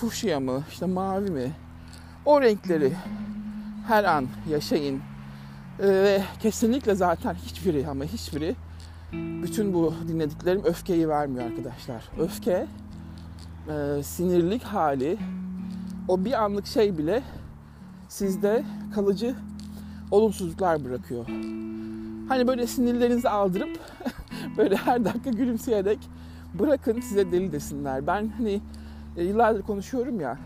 fuşya 0.00 0.40
mı, 0.40 0.62
işte 0.71 0.87
mavi 0.87 1.31
mi? 1.31 1.52
O 2.25 2.40
renkleri 2.40 2.93
her 3.88 4.05
an 4.05 4.26
yaşayın. 4.50 5.00
Ee, 5.83 5.89
ve 5.89 6.23
kesinlikle 6.43 6.95
zaten 6.95 7.35
hiçbiri 7.35 7.89
ama 7.89 8.05
hiçbiri 8.05 8.57
bütün 9.13 9.75
bu 9.75 9.95
dinlediklerim 10.09 10.65
öfkeyi 10.65 11.09
vermiyor 11.09 11.45
arkadaşlar. 11.45 12.05
Öfke, 12.19 12.67
e, 13.69 14.03
sinirlik 14.03 14.63
hali, 14.63 15.19
o 16.09 16.25
bir 16.25 16.43
anlık 16.43 16.67
şey 16.67 16.99
bile 16.99 17.23
sizde 18.09 18.65
kalıcı 18.95 19.35
olumsuzluklar 20.11 20.85
bırakıyor. 20.85 21.27
Hani 22.29 22.47
böyle 22.47 22.67
sinirlerinizi 22.67 23.29
aldırıp 23.29 23.79
böyle 24.57 24.77
her 24.77 25.05
dakika 25.05 25.31
gülümseyerek 25.31 25.99
bırakın 26.59 27.01
size 27.01 27.33
deli 27.33 27.53
desinler. 27.53 28.07
Ben 28.07 28.29
hani 28.29 28.61
e, 29.17 29.25
yıllardır 29.25 29.63
konuşuyorum 29.63 30.21
ya 30.21 30.39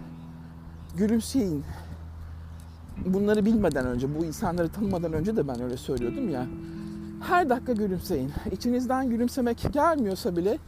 gülümseyin. 0.96 1.64
Bunları 3.06 3.44
bilmeden 3.44 3.86
önce, 3.86 4.18
bu 4.18 4.24
insanları 4.24 4.68
tanımadan 4.68 5.12
önce 5.12 5.36
de 5.36 5.48
ben 5.48 5.62
öyle 5.62 5.76
söylüyordum 5.76 6.28
ya. 6.28 6.46
Her 7.20 7.50
dakika 7.50 7.72
gülümseyin. 7.72 8.32
İçinizden 8.52 9.10
gülümsemek 9.10 9.66
gelmiyorsa 9.72 10.36
bile 10.36 10.58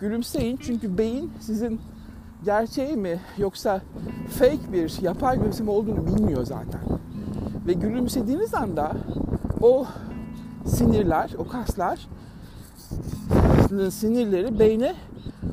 gülümseyin. 0.00 0.58
Çünkü 0.62 0.98
beyin 0.98 1.32
sizin 1.40 1.80
gerçeği 2.44 2.96
mi 2.96 3.20
yoksa 3.38 3.80
fake 4.38 4.72
bir 4.72 5.02
yapay 5.02 5.38
gülümseme 5.38 5.70
olduğunu 5.70 6.06
bilmiyor 6.06 6.44
zaten. 6.44 6.80
Ve 7.66 7.72
gülümsediğiniz 7.72 8.54
anda 8.54 8.92
o 9.62 9.86
sinirler, 10.66 11.30
o 11.38 11.48
kaslar 11.48 12.08
sinirleri 13.90 14.58
beyne 14.58 14.94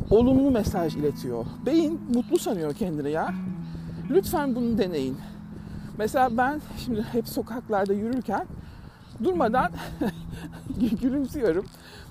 olumlu 0.10 0.52
mesaj 0.52 0.96
iletiyor. 0.96 1.46
Beyin 1.66 2.00
mutlu 2.14 2.40
sanıyor 2.40 2.74
kendini 2.74 3.12
ya. 3.12 3.34
Lütfen 4.10 4.56
bunu 4.56 4.78
deneyin. 4.78 5.18
Mesela 5.98 6.38
ben 6.38 6.62
şimdi 6.86 7.02
hep 7.12 7.28
sokaklarda 7.28 7.94
yürürken 7.94 8.46
durmadan 9.24 9.72
gülümsüyorum. 11.02 11.66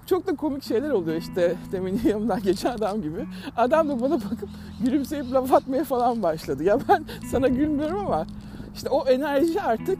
Çok 0.06 0.26
da 0.26 0.37
komik 0.37 0.64
şeyler 0.64 0.90
oluyor 0.90 1.16
işte 1.16 1.56
demin 1.72 2.00
yanımdan 2.08 2.42
geçen 2.42 2.70
adam 2.70 3.02
gibi. 3.02 3.26
Adam 3.56 3.88
da 3.88 4.00
bana 4.00 4.14
bakıp 4.14 4.49
gülümseyip 4.84 5.32
laf 5.32 5.52
atmaya 5.52 5.84
falan 5.84 6.22
başladı. 6.22 6.64
Ya 6.64 6.78
ben 6.88 7.04
sana 7.30 7.49
gülmüyorum 7.49 7.99
ama 8.06 8.26
işte 8.75 8.88
o 8.88 9.08
enerji 9.08 9.62
artık 9.62 9.99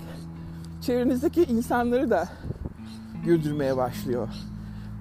çevrenizdeki 0.81 1.43
insanları 1.45 2.11
da 2.11 2.29
güldürmeye 3.25 3.77
başlıyor. 3.77 4.29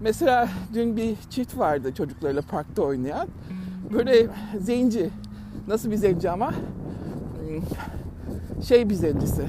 Mesela 0.01 0.49
dün 0.73 0.97
bir 0.97 1.15
çift 1.29 1.57
vardı 1.57 1.93
çocuklarıyla 1.93 2.41
parkta 2.41 2.81
oynayan. 2.81 3.27
Böyle 3.93 4.27
zenci. 4.59 5.09
Nasıl 5.67 5.91
bir 5.91 5.95
zenci 5.95 6.29
ama? 6.29 6.53
Şey 8.63 8.89
bir 8.89 8.95
zencisi. 8.95 9.45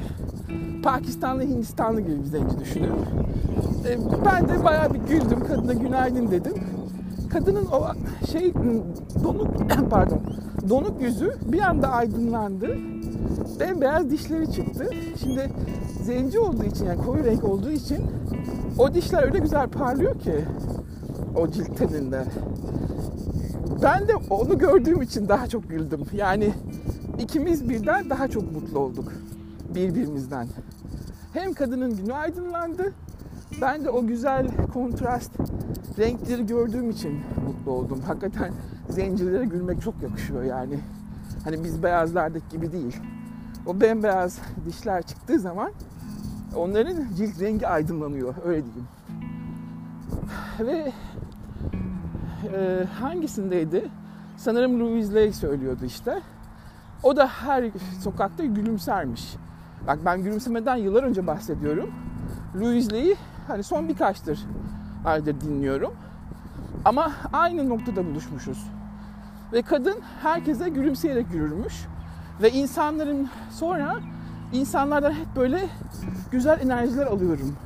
Pakistanlı 0.83 1.43
Hindistanlı 1.43 2.01
gibi 2.01 2.19
bir 2.19 2.25
zenci 2.25 2.61
düşünün. 2.61 2.93
E, 3.89 3.99
ben 4.25 4.49
de 4.49 4.65
bayağı 4.65 4.95
bir 4.95 4.99
güldüm. 4.99 5.47
Kadına 5.49 5.73
günaydın 5.73 6.31
dedim. 6.31 6.55
Kadının 7.31 7.67
o 7.67 7.87
şey 8.33 8.55
donuk 9.25 9.49
pardon 9.91 10.21
donuk 10.69 11.03
yüzü 11.03 11.35
bir 11.53 11.61
anda 11.61 11.89
aydınlandı. 11.89 12.77
Bembeyaz 13.61 14.11
dişleri 14.11 14.53
çıktı. 14.53 14.91
Şimdi 15.23 15.51
zenci 16.05 16.39
olduğu 16.39 16.65
için 16.65 16.87
yani 16.87 17.05
koyu 17.05 17.25
renk 17.25 17.45
olduğu 17.45 17.71
için 17.71 17.99
o 18.79 18.95
dişler 18.95 19.23
öyle 19.23 19.39
güzel 19.39 19.69
parlıyor 19.69 20.19
ki 20.19 20.35
o 21.37 21.49
cilt 21.51 21.79
teninde. 21.79 22.25
Ben 23.83 24.09
de 24.09 24.13
onu 24.31 24.59
gördüğüm 24.59 25.03
için 25.03 25.29
daha 25.29 25.47
çok 25.47 25.71
güldüm. 25.71 26.01
Yani 26.13 26.53
ikimiz 27.21 27.69
birden 27.69 28.11
daha 28.11 28.29
çok 28.29 28.53
mutlu 28.53 28.79
olduk 28.79 29.13
birbirimizden. 29.75 30.49
Hem 31.33 31.55
kadının 31.55 31.97
günü 31.97 32.15
aydınlandı. 32.15 32.93
Ben 33.61 33.85
de 33.85 33.91
o 33.91 34.07
güzel 34.07 34.49
kontrast 34.73 35.33
renkleri 35.99 36.47
gördüğüm 36.47 36.91
için 36.91 37.21
mutlu 37.47 37.73
oldum. 37.73 38.01
Hakikaten 38.07 38.53
zencilere 38.89 39.45
gülmek 39.45 39.83
çok 39.83 40.03
yakışıyor 40.03 40.43
yani. 40.43 40.81
Hani 41.45 41.65
biz 41.65 41.83
beyazlardaki 41.83 42.49
gibi 42.51 42.73
değil. 42.73 42.97
O 43.67 43.81
bembeyaz 43.81 44.39
dişler 44.67 45.03
çıktığı 45.03 45.39
zaman 45.39 45.73
onların 46.57 46.97
cilt 47.17 47.41
rengi 47.41 47.69
aydınlanıyor 47.69 48.35
öyle 48.45 48.63
diyeyim. 48.65 48.89
Ve 50.61 50.93
e, 52.55 52.85
hangisindeydi? 52.85 53.89
Sanırım 54.37 54.81
Louis 54.81 55.15
Lay 55.15 55.33
söylüyordu 55.33 55.85
işte. 55.85 56.23
O 57.03 57.17
da 57.17 57.27
her 57.27 57.65
sokakta 58.01 58.45
gülümsermiş. 58.45 59.37
Bak 59.87 59.99
ben 60.05 60.23
gülümsemeden 60.23 60.77
yıllar 60.77 61.03
önce 61.03 61.27
bahsediyorum. 61.27 61.91
Louis 62.61 62.93
Lay'i 62.93 63.17
hani 63.49 63.63
son 63.63 63.89
birkaçtır 63.89 64.41
aydır 65.05 65.41
dinliyorum. 65.41 65.93
Ama 66.85 67.13
aynı 67.33 67.69
noktada 67.69 68.07
buluşmuşuz. 68.07 68.67
Ve 69.53 69.63
kadın 69.63 69.97
herkese 70.23 70.69
gülümseyerek 70.69 71.27
yürürmüş. 71.35 71.87
Ve 72.43 72.51
insanların 72.51 73.29
sonra 73.51 73.97
insanlardan 74.53 75.13
hep 75.13 75.37
böyle 75.37 75.69
güzel 76.31 76.61
enerjiler 76.61 77.07
alıyorum 77.07 77.57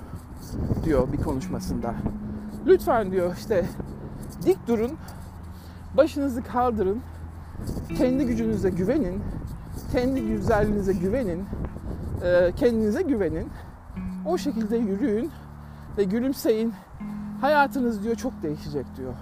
diyor 0.84 1.12
bir 1.12 1.22
konuşmasında. 1.22 1.94
Lütfen 2.66 3.10
diyor 3.10 3.36
işte 3.38 3.64
dik 4.46 4.68
durun, 4.68 4.92
başınızı 5.96 6.42
kaldırın, 6.42 7.02
kendi 7.98 8.26
gücünüze 8.26 8.70
güvenin, 8.70 9.22
kendi 9.92 10.20
güzelliğinize 10.26 10.92
güvenin, 10.92 11.44
e, 12.22 12.52
kendinize 12.56 13.02
güvenin. 13.02 13.48
O 14.26 14.38
şekilde 14.38 14.76
yürüyün 14.76 15.30
ve 15.98 16.04
gülümseyin. 16.04 16.74
Hayatınız 17.40 18.04
diyor 18.04 18.14
çok 18.14 18.42
değişecek 18.42 18.86
diyor. 18.96 19.14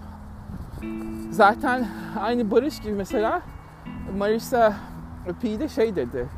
Zaten 1.30 1.86
aynı 2.20 2.50
Barış 2.50 2.80
gibi 2.80 2.92
mesela 2.92 3.42
Marisa 4.18 4.76
P 5.42 5.60
de 5.60 5.68
şey 5.68 5.96
dedi. 5.96 6.28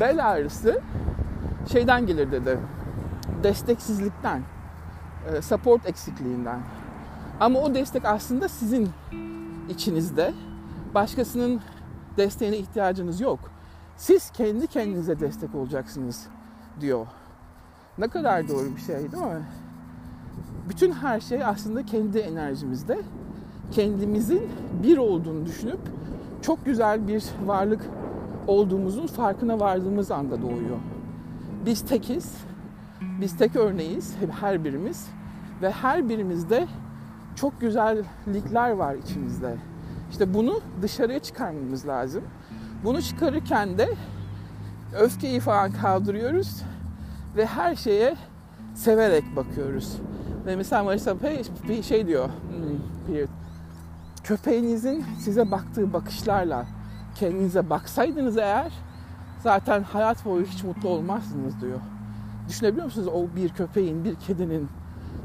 Bel 0.00 0.30
ağrısı 0.30 0.80
şeyden 1.72 2.06
gelir 2.06 2.32
dedi. 2.32 2.58
Desteksizlikten, 3.42 4.42
e, 5.32 5.42
support 5.42 5.86
eksikliğinden. 5.86 6.60
Ama 7.40 7.58
o 7.58 7.74
destek 7.74 8.04
aslında 8.04 8.48
sizin 8.48 8.90
içinizde. 9.68 10.34
Başkasının 10.94 11.60
desteğine 12.16 12.56
ihtiyacınız 12.56 13.20
yok. 13.20 13.38
Siz 13.96 14.30
kendi 14.30 14.66
kendinize 14.66 15.20
destek 15.20 15.54
olacaksınız 15.54 16.26
diyor. 16.80 17.06
Ne 17.98 18.08
kadar 18.08 18.48
doğru 18.48 18.76
bir 18.76 18.80
şey 18.80 18.96
değil 18.96 19.22
mi? 19.22 19.42
Bütün 20.68 20.92
her 20.92 21.20
şey 21.20 21.44
aslında 21.44 21.86
kendi 21.86 22.18
enerjimizde. 22.18 22.98
Kendimizin 23.72 24.48
bir 24.82 24.98
olduğunu 24.98 25.46
düşünüp 25.46 25.80
çok 26.42 26.64
güzel 26.64 27.08
bir 27.08 27.24
varlık 27.44 27.80
olduğumuzun 28.46 29.06
farkına 29.06 29.60
vardığımız 29.60 30.10
anda 30.10 30.42
doğuyor. 30.42 30.78
Biz 31.66 31.82
tekiz, 31.86 32.36
biz 33.20 33.36
tek 33.36 33.56
örneğiz 33.56 34.16
her 34.40 34.64
birimiz 34.64 35.08
ve 35.62 35.70
her 35.70 36.08
birimizde 36.08 36.66
çok 37.36 37.60
güzellikler 37.60 38.70
var 38.70 38.94
içimizde. 38.94 39.56
İşte 40.12 40.34
bunu 40.34 40.60
dışarıya 40.82 41.18
çıkarmamız 41.18 41.88
lazım. 41.88 42.24
Bunu 42.84 43.02
çıkarırken 43.02 43.78
de 43.78 43.88
öfkeyi 45.00 45.40
falan 45.40 45.72
kaldırıyoruz 45.72 46.62
ve 47.36 47.46
her 47.46 47.74
şeye 47.76 48.16
severek 48.74 49.36
bakıyoruz. 49.36 49.96
Ve 50.46 50.56
mesela 50.56 50.84
Marisa 50.84 51.18
Pay 51.18 51.42
bir 51.68 51.82
şey 51.82 52.06
diyor, 52.06 52.28
hmm, 52.28 53.16
köpeğinizin 54.24 55.04
size 55.20 55.50
baktığı 55.50 55.92
bakışlarla 55.92 56.66
kendinize 57.14 57.70
baksaydınız 57.70 58.38
eğer 58.38 58.72
zaten 59.42 59.82
hayat 59.82 60.24
boyu 60.24 60.44
hiç 60.46 60.64
mutlu 60.64 60.88
olmazsınız 60.88 61.60
diyor. 61.60 61.78
Düşünebiliyor 62.48 62.84
musunuz 62.84 63.08
o 63.08 63.36
bir 63.36 63.48
köpeğin, 63.48 64.04
bir 64.04 64.14
kedinin 64.14 64.68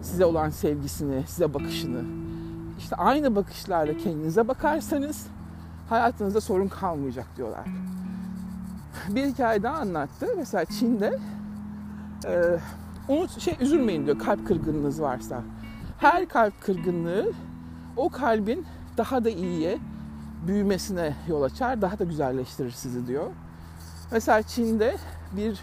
size 0.02 0.26
olan 0.26 0.50
sevgisini, 0.50 1.24
size 1.28 1.54
bakışını? 1.54 2.02
İşte 2.78 2.96
aynı 2.96 3.36
bakışlarla 3.36 3.98
kendinize 3.98 4.48
bakarsanız 4.48 5.28
hayatınızda 5.90 6.42
sorun 6.42 6.68
kalmayacak 6.68 7.28
diyorlar. 7.38 7.66
Bir 9.10 9.26
hikaye 9.26 9.64
daha 9.64 9.78
anlattı. 9.78 10.28
Mesela 10.38 10.66
Çin'de 10.66 11.20
e, 12.26 12.60
unut 13.08 13.40
şey 13.42 13.58
üzülmeyin 13.60 14.06
diyor 14.06 14.20
kalp 14.20 14.48
kırgınlığınız 14.48 15.02
varsa. 15.02 15.42
Her 16.00 16.30
kalp 16.30 16.62
kırgınlığı 16.62 17.32
o 17.96 18.10
kalbin 18.10 18.66
daha 18.98 19.24
da 19.24 19.30
iyiye 19.30 19.78
büyümesine 20.48 21.16
yol 21.28 21.42
açar, 21.42 21.82
daha 21.82 22.00
da 22.00 22.04
güzelleştirir 22.04 22.72
sizi 22.72 23.08
diyor. 23.08 23.28
Mesela 24.12 24.42
Çin'de 24.42 24.96
bir 25.36 25.62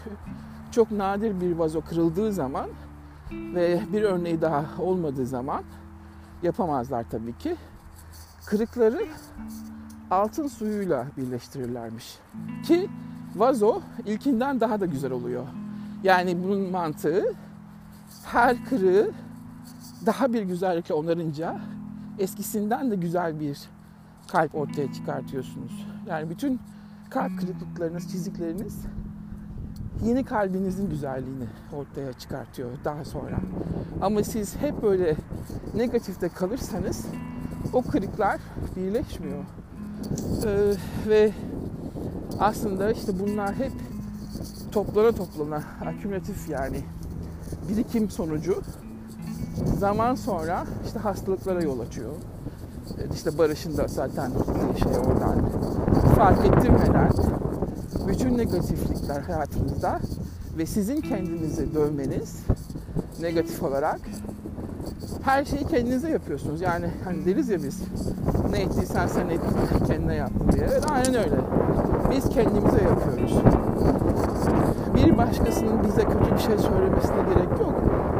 çok 0.71 0.91
nadir 0.91 1.41
bir 1.41 1.51
vazo 1.51 1.81
kırıldığı 1.81 2.33
zaman 2.33 2.69
ve 3.31 3.81
bir 3.93 4.01
örneği 4.01 4.41
daha 4.41 4.65
olmadığı 4.79 5.25
zaman 5.25 5.63
yapamazlar 6.45 7.05
tabii 7.09 7.37
ki. 7.37 7.55
Kırıkları 8.45 9.05
altın 10.11 10.47
suyuyla 10.47 11.05
birleştirirlermiş. 11.17 12.19
Ki 12.63 12.89
vazo 13.35 13.81
ilkinden 14.05 14.59
daha 14.59 14.79
da 14.79 14.85
güzel 14.85 15.11
oluyor. 15.11 15.45
Yani 16.03 16.43
bunun 16.43 16.71
mantığı 16.71 17.33
her 18.25 18.65
kırığı 18.65 19.11
daha 20.05 20.33
bir 20.33 20.41
güzellikle 20.41 20.93
onarınca 20.93 21.59
eskisinden 22.19 22.91
de 22.91 22.95
güzel 22.95 23.39
bir 23.39 23.59
kalp 24.27 24.55
ortaya 24.55 24.93
çıkartıyorsunuz. 24.93 25.87
Yani 26.07 26.29
bütün 26.29 26.59
kalp 27.09 27.39
kırıklıklarınız, 27.39 28.11
çizikleriniz 28.11 28.85
yeni 30.03 30.23
kalbinizin 30.23 30.89
güzelliğini 30.89 31.45
ortaya 31.73 32.13
çıkartıyor 32.13 32.69
daha 32.85 33.05
sonra. 33.05 33.37
Ama 34.01 34.23
siz 34.23 34.55
hep 34.55 34.83
böyle 34.83 35.15
negatifte 35.75 36.29
kalırsanız 36.29 37.05
o 37.73 37.81
kırıklar 37.81 38.39
birleşmiyor. 38.75 39.43
Ee, 40.45 40.73
ve 41.09 41.31
aslında 42.39 42.91
işte 42.91 43.19
bunlar 43.19 43.55
hep 43.55 43.71
toplana 44.71 45.11
toplana, 45.11 45.63
akümülatif 45.85 46.49
yani 46.49 46.81
birikim 47.69 48.09
sonucu 48.09 48.61
zaman 49.79 50.15
sonra 50.15 50.65
işte 50.85 50.99
hastalıklara 50.99 51.63
yol 51.63 51.79
açıyor. 51.79 52.11
İşte 53.13 53.37
Barış'ın 53.37 53.77
da 53.77 53.87
zaten 53.87 54.31
şey 54.83 54.91
oradan 54.91 55.49
fark 56.15 56.45
ettirmeden 56.45 57.09
bütün 58.07 58.37
negatiflikler 59.05 59.35
hayatınızda 59.35 59.99
ve 60.57 60.65
sizin 60.65 61.01
kendinizi 61.01 61.75
dövmeniz 61.75 62.39
negatif 63.21 63.63
olarak 63.63 63.99
her 65.23 65.45
şeyi 65.45 65.67
kendinize 65.67 66.09
yapıyorsunuz. 66.09 66.61
Yani 66.61 66.85
hani 67.03 67.25
deriz 67.25 67.49
ya 67.49 67.63
biz 67.63 67.83
ne 68.51 68.59
ettiysen 68.59 69.07
sen 69.07 69.29
et, 69.29 69.39
kendine 69.87 70.15
yaptın 70.15 70.51
diye. 70.51 70.67
Evet, 70.71 70.83
aynen 70.91 71.15
öyle. 71.15 71.35
Biz 72.11 72.29
kendimize 72.29 72.83
yapıyoruz. 72.83 73.37
Bir 74.95 75.17
başkasının 75.17 75.83
bize 75.83 76.01
kötü 76.01 76.33
bir 76.33 76.39
şey 76.39 76.57
söylemesine 76.57 77.21
gerek 77.33 77.59
yok. 77.59 77.73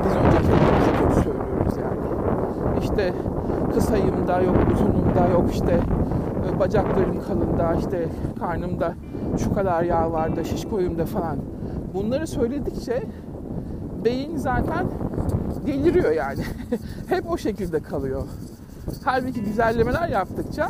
Biz 0.06 0.12
önce 0.12 0.38
kendimize 0.38 0.92
kötü 1.00 1.24
söylüyoruz 1.24 1.74
yani. 1.78 2.00
İşte 2.84 3.14
kısayımda 3.74 4.42
yok, 4.42 4.56
uzunumda 4.74 5.28
yok 5.28 5.46
işte 5.54 5.80
e, 6.46 6.60
bacaklarım 6.60 7.24
kalında, 7.28 7.74
işte 7.74 8.08
karnımda 8.40 8.94
şu 9.38 9.54
kadar 9.54 9.84
yağ 9.84 10.12
var 10.12 10.36
da 10.36 10.44
şiş 10.44 10.66
koyumda 10.66 11.06
falan. 11.06 11.38
Bunları 11.94 12.28
söyledikçe 12.28 13.04
beyin 14.06 14.38
zaten 14.38 14.88
deliriyor 15.68 16.12
yani. 16.12 16.44
Hep 17.08 17.32
o 17.32 17.38
şekilde 17.38 17.80
kalıyor. 17.80 18.24
Halbuki 19.04 19.42
güzellemeler 19.42 20.10
yaptıkça 20.10 20.70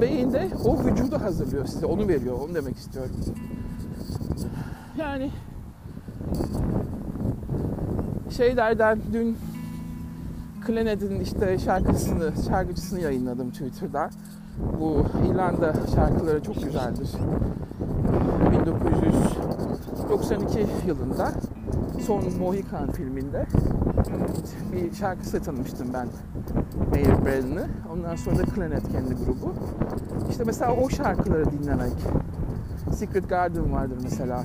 beyin 0.00 0.32
de 0.32 0.48
o 0.64 0.84
vücudu 0.84 1.20
hazırlıyor 1.20 1.66
size. 1.66 1.86
Onu 1.86 2.08
veriyor. 2.08 2.38
Onu 2.40 2.54
demek 2.54 2.76
istiyorum. 2.76 3.16
Yani 4.98 5.30
şeylerden 8.30 8.98
dün 9.12 9.36
Clened'in 10.66 11.20
işte 11.20 11.58
şarkısını, 11.58 12.32
şarkıcısını 12.48 13.00
yayınladım 13.00 13.50
Twitter'da. 13.50 14.10
Bu 14.58 15.04
İrlanda 15.26 15.74
şarkıları 15.94 16.42
çok 16.42 16.64
güzeldir. 16.64 17.10
1992 18.62 20.66
yılında 20.86 21.32
Son 22.06 22.22
Mohican 22.38 22.92
filminde 22.92 23.46
bir 24.72 24.94
şarkısı 24.94 25.42
tanımıştım 25.42 25.88
ben 25.94 26.08
Mayer 26.90 27.24
Brennan'ı. 27.24 27.66
Ondan 27.92 28.16
sonra 28.16 28.38
da 28.38 28.44
Clanet 28.54 28.92
kendi 28.92 29.14
grubu. 29.14 29.54
İşte 30.30 30.44
mesela 30.44 30.76
o 30.76 30.88
şarkıları 30.88 31.52
dinlemek. 31.52 31.92
Secret 32.92 33.28
Garden 33.28 33.72
vardır 33.72 33.98
mesela. 34.02 34.44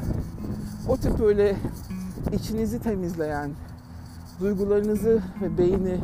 O 0.88 0.98
tip 0.98 1.20
böyle 1.20 1.56
içinizi 2.32 2.80
temizleyen, 2.80 3.52
duygularınızı 4.40 5.22
ve 5.42 5.58
beyni 5.58 5.98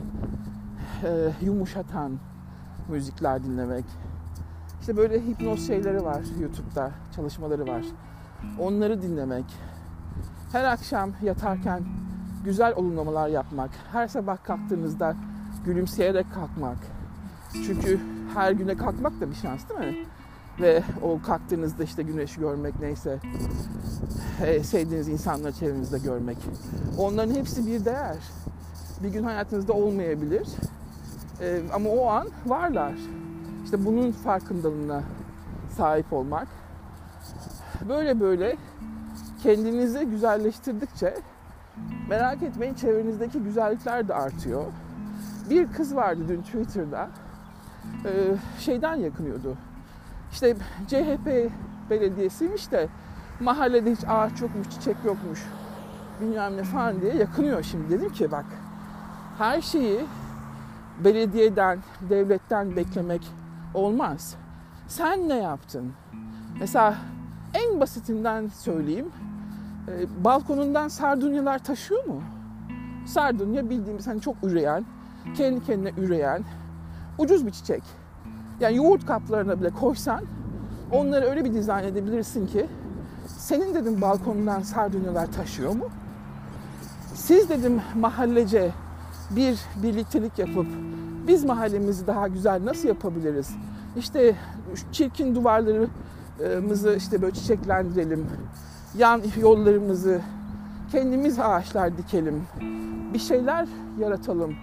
e, 1.03 1.31
yumuşatan 1.41 2.11
müzikler 2.89 3.43
dinlemek. 3.43 3.85
İşte 4.79 4.97
böyle 4.97 5.25
hipnoz 5.27 5.67
şeyleri 5.67 6.03
var 6.03 6.21
YouTube'da, 6.39 6.91
çalışmaları 7.15 7.67
var. 7.67 7.85
Onları 8.59 9.01
dinlemek. 9.01 9.45
Her 10.51 10.63
akşam 10.63 11.11
yatarken 11.21 11.83
güzel 12.43 12.73
olumlamalar 12.75 13.27
yapmak. 13.27 13.69
Her 13.91 14.07
sabah 14.07 14.43
kalktığınızda 14.43 15.15
gülümseyerek 15.65 16.33
kalkmak. 16.33 16.77
Çünkü 17.53 17.99
her 18.33 18.51
güne 18.51 18.77
kalkmak 18.77 19.21
da 19.21 19.29
bir 19.29 19.35
şans 19.35 19.69
değil 19.69 19.79
mi? 19.79 20.05
Ve 20.61 20.83
o 21.01 21.19
kalktığınızda 21.25 21.83
işte 21.83 22.03
güneşi 22.03 22.39
görmek 22.39 22.79
neyse 22.79 23.19
e, 24.45 24.63
sevdiğiniz 24.63 25.07
insanları 25.07 25.51
çevrenizde 25.53 25.99
görmek. 25.99 26.37
Onların 26.97 27.33
hepsi 27.33 27.67
bir 27.67 27.85
değer. 27.85 28.17
Bir 29.03 29.09
gün 29.09 29.23
hayatınızda 29.23 29.73
olmayabilir. 29.73 30.47
E, 31.41 31.61
ama 31.73 31.89
o 31.89 32.09
an 32.09 32.27
varlar. 32.45 32.93
İşte 33.63 33.85
bunun 33.85 34.11
farkındalığına 34.11 35.03
sahip 35.77 36.13
olmak. 36.13 36.47
Böyle 37.89 38.19
böyle 38.19 38.57
kendinizi 39.43 40.05
güzelleştirdikçe 40.05 41.13
merak 42.09 42.43
etmeyin 42.43 42.73
çevrenizdeki 42.73 43.39
güzellikler 43.39 44.07
de 44.07 44.13
artıyor. 44.13 44.65
Bir 45.49 45.73
kız 45.73 45.95
vardı 45.95 46.21
dün 46.27 46.41
Twitter'da 46.41 47.09
e, 48.05 48.11
şeyden 48.59 48.95
yakınıyordu. 48.95 49.57
İşte 50.31 50.55
CHP 50.87 51.51
belediyesiymiş 51.89 52.71
de 52.71 52.87
mahallede 53.39 53.91
hiç 53.91 53.99
ağaç 54.07 54.41
yokmuş, 54.41 54.69
çiçek 54.69 54.97
yokmuş 55.05 55.43
bilmem 56.21 56.57
ne 56.57 56.63
falan 56.63 57.01
diye 57.01 57.15
yakınıyor 57.15 57.63
şimdi. 57.63 57.89
Dedim 57.89 58.13
ki 58.13 58.31
bak 58.31 58.45
her 59.37 59.61
şeyi 59.61 60.05
belediyeden, 61.03 61.79
devletten 62.09 62.75
beklemek 62.75 63.21
olmaz. 63.73 64.35
Sen 64.87 65.29
ne 65.29 65.35
yaptın? 65.35 65.93
Mesela 66.59 66.95
en 67.53 67.79
basitinden 67.79 68.47
söyleyeyim. 68.47 69.11
E, 69.87 70.23
balkonundan 70.23 70.87
sardunyalar 70.87 71.59
taşıyor 71.59 72.05
mu? 72.05 72.21
Sardunya 73.05 73.69
bildiğimiz 73.69 74.07
hani 74.07 74.21
çok 74.21 74.35
üreyen, 74.43 74.85
kendi 75.37 75.65
kendine 75.65 75.91
üreyen 75.97 76.43
ucuz 77.17 77.45
bir 77.45 77.51
çiçek. 77.51 77.83
Yani 78.59 78.75
yoğurt 78.75 79.05
kaplarına 79.05 79.59
bile 79.59 79.69
koysan 79.69 80.21
onları 80.91 81.25
öyle 81.25 81.45
bir 81.45 81.53
dizayn 81.53 81.83
edebilirsin 81.83 82.47
ki 82.47 82.67
senin 83.27 83.73
dedim 83.73 84.01
balkonundan 84.01 84.61
sardunyalar 84.61 85.31
taşıyor 85.31 85.75
mu? 85.75 85.85
Siz 87.13 87.49
dedim 87.49 87.81
mahallece 87.95 88.71
bir 89.31 89.59
birliktelik 89.83 90.39
yapıp 90.39 90.67
biz 91.27 91.43
mahallemizi 91.43 92.07
daha 92.07 92.27
güzel 92.27 92.65
nasıl 92.65 92.87
yapabiliriz? 92.87 93.55
İşte 93.97 94.35
çirkin 94.91 95.35
duvarlarımızı 95.35 96.95
işte 96.97 97.21
böyle 97.21 97.33
çiçeklendirelim. 97.33 98.27
Yan 98.97 99.21
yollarımızı 99.41 100.21
kendimiz 100.91 101.39
ağaçlar 101.39 101.97
dikelim. 101.97 102.43
Bir 103.13 103.19
şeyler 103.19 103.67
yaratalım. 103.99 104.55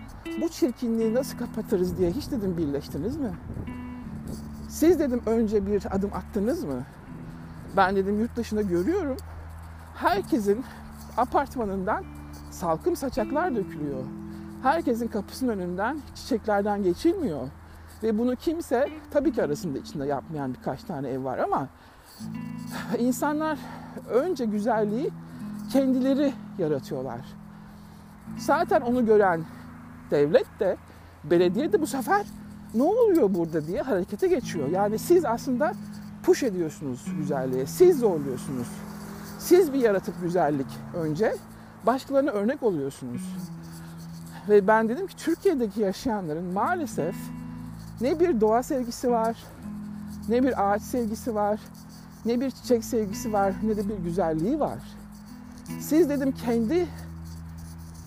Bu 0.43 0.49
çirkinliği 0.49 1.15
nasıl 1.15 1.39
kapatırız 1.39 1.99
diye 1.99 2.11
hiç 2.11 2.31
dedim 2.31 2.57
birleştiniz 2.57 3.17
mi? 3.17 3.31
Siz 4.69 4.99
dedim 4.99 5.23
önce 5.27 5.67
bir 5.67 5.97
adım 5.97 6.11
attınız 6.13 6.65
mı? 6.65 6.83
Ben 7.77 7.97
dedim 7.97 8.21
yurt 8.21 8.37
dışında 8.37 8.63
görüyorum. 8.63 9.17
Herkesin 9.95 10.65
apartmanından 11.17 12.05
salkım 12.51 12.97
saçaklar 12.97 13.57
dökülüyor. 13.57 14.05
Herkesin 14.63 15.09
kapısının 15.09 15.53
önünden 15.53 15.99
çiçeklerden 16.15 16.83
geçilmiyor. 16.83 17.49
Ve 18.03 18.19
bunu 18.19 18.37
kimse 18.37 18.89
tabii 19.11 19.33
ki 19.33 19.43
arasında 19.43 19.79
içinde 19.79 20.07
yapmayan 20.07 20.55
birkaç 20.55 20.85
tane 20.85 21.09
ev 21.09 21.25
var 21.25 21.39
ama 21.39 21.69
insanlar 22.99 23.59
önce 24.11 24.45
güzelliği 24.45 25.11
kendileri 25.73 26.33
yaratıyorlar. 26.59 27.21
Zaten 28.39 28.81
onu 28.81 29.07
gören 29.07 29.45
devlet 30.11 30.61
de 30.61 30.77
belediye 31.25 31.73
de 31.73 31.81
bu 31.81 31.87
sefer 31.87 32.27
ne 32.75 32.83
oluyor 32.83 33.35
burada 33.35 33.67
diye 33.67 33.83
harekete 33.83 34.29
geçiyor. 34.29 34.69
Yani 34.69 34.99
siz 34.99 35.25
aslında 35.25 35.73
push 36.23 36.43
ediyorsunuz 36.43 37.07
güzelliğe. 37.19 37.67
Siz 37.67 37.99
zorluyorsunuz. 37.99 38.69
Siz 39.39 39.73
bir 39.73 39.79
yaratıp 39.79 40.15
güzellik 40.23 40.67
önce 40.95 41.35
başkalarına 41.87 42.31
örnek 42.31 42.63
oluyorsunuz. 42.63 43.23
Ve 44.49 44.67
ben 44.67 44.89
dedim 44.89 45.07
ki 45.07 45.17
Türkiye'deki 45.17 45.81
yaşayanların 45.81 46.53
maalesef 46.53 47.15
ne 48.01 48.21
bir 48.21 48.41
doğa 48.41 48.63
sevgisi 48.63 49.11
var, 49.11 49.37
ne 50.29 50.43
bir 50.43 50.73
ağaç 50.73 50.83
sevgisi 50.83 51.35
var, 51.35 51.61
ne 52.25 52.41
bir 52.41 52.51
çiçek 52.51 52.85
sevgisi 52.85 53.33
var, 53.33 53.55
ne 53.63 53.77
de 53.77 53.89
bir 53.89 53.97
güzelliği 53.97 54.61
var. 54.61 54.79
Siz 55.81 56.09
dedim 56.09 56.33
kendi 56.33 56.87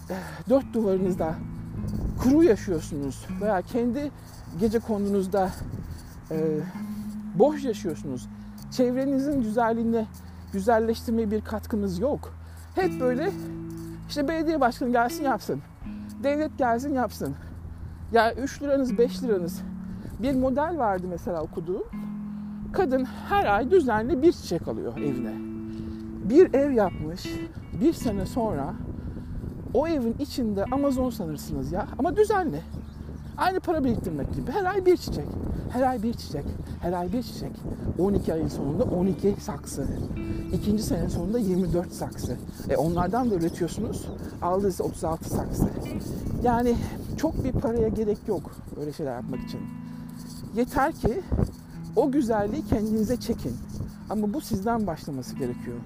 eh, 0.09 0.49
dört 0.49 0.73
duvarınızda 0.73 1.35
kuru 2.23 2.43
yaşıyorsunuz 2.43 3.25
veya 3.41 3.61
kendi 3.61 4.11
gece 4.59 4.79
kondunuzda 4.79 5.49
e, 6.31 6.59
boş 7.35 7.63
yaşıyorsunuz. 7.63 8.29
Çevrenizin 8.71 9.41
güzelliğine, 9.41 10.07
güzelleştirmeye 10.53 11.31
bir 11.31 11.41
katkınız 11.41 11.99
yok. 11.99 12.33
Hep 12.75 12.99
böyle 13.01 13.31
işte 14.09 14.27
belediye 14.27 14.61
başkanı 14.61 14.91
gelsin 14.91 15.23
yapsın. 15.23 15.61
Devlet 16.23 16.57
gelsin 16.57 16.93
yapsın. 16.93 17.35
Ya 18.11 18.33
3 18.33 18.61
liranız 18.61 18.97
5 18.97 19.23
liranız. 19.23 19.61
Bir 20.19 20.35
model 20.35 20.77
vardı 20.77 21.07
mesela 21.09 21.41
okuduğum. 21.41 21.83
Kadın 22.73 23.05
her 23.05 23.45
ay 23.45 23.71
düzenli 23.71 24.21
bir 24.21 24.31
çiçek 24.31 24.67
alıyor 24.67 24.97
evine. 24.97 25.33
bir 26.29 26.53
ev 26.53 26.71
yapmış 26.71 27.25
bir 27.81 27.93
sene 27.93 28.25
sonra 28.25 28.73
o 29.73 29.87
evin 29.87 30.15
içinde 30.19 30.65
Amazon 30.71 31.09
sanırsınız 31.09 31.71
ya 31.71 31.87
ama 31.99 32.15
düzenli. 32.17 32.61
Aynı 33.37 33.59
para 33.59 33.83
biriktirmek 33.83 34.33
gibi. 34.35 34.51
Her 34.51 34.65
ay 34.65 34.85
bir 34.85 34.97
çiçek. 34.97 35.27
Her 35.69 35.81
ay 35.81 36.03
bir 36.03 36.13
çiçek. 36.13 36.45
Her 36.81 36.93
ay 36.93 37.13
bir 37.13 37.23
çiçek. 37.23 37.51
12 37.99 38.33
ayın 38.33 38.47
sonunda 38.47 38.83
12 38.83 39.35
saksı. 39.39 39.87
İkinci 40.53 40.83
senenin 40.83 41.07
sonunda 41.07 41.39
24 41.39 41.93
saksı. 41.93 42.37
E 42.69 42.75
onlardan 42.75 43.31
da 43.31 43.35
üretiyorsunuz. 43.35 44.07
Aldığınızda 44.41 44.83
36 44.83 45.29
saksı. 45.29 45.67
Yani 46.43 46.75
çok 47.17 47.43
bir 47.43 47.51
paraya 47.51 47.87
gerek 47.87 48.17
yok 48.27 48.51
öyle 48.79 48.93
şeyler 48.93 49.15
yapmak 49.15 49.39
için. 49.39 49.59
Yeter 50.55 50.93
ki 50.93 51.21
o 51.95 52.11
güzelliği 52.11 52.65
kendinize 52.65 53.17
çekin. 53.17 53.53
Ama 54.09 54.33
bu 54.33 54.41
sizden 54.41 54.87
başlaması 54.87 55.35
gerekiyor. 55.35 55.77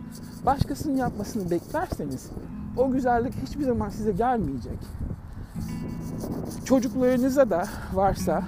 Başkasının 0.46 0.98
yapmasını 0.98 1.52
beklerseniz 1.52 2.30
o 2.78 2.92
güzellik 2.92 3.34
hiçbir 3.36 3.64
zaman 3.64 3.90
size 3.90 4.12
gelmeyecek. 4.12 4.80
Çocuklarınıza 6.66 7.50
da 7.50 7.64
varsa 7.94 8.44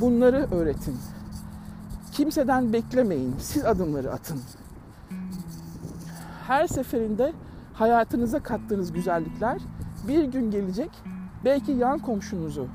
bunları 0.00 0.48
öğretin. 0.52 0.98
Kimseden 2.12 2.72
beklemeyin. 2.72 3.34
Siz 3.38 3.64
adımları 3.64 4.12
atın. 4.12 4.40
Her 6.46 6.66
seferinde 6.66 7.32
hayatınıza 7.74 8.42
kattığınız 8.42 8.92
güzellikler 8.92 9.60
bir 10.08 10.24
gün 10.24 10.50
gelecek. 10.50 10.90
Belki 11.44 11.72
yan 11.72 11.98
komşunuzu 11.98 12.66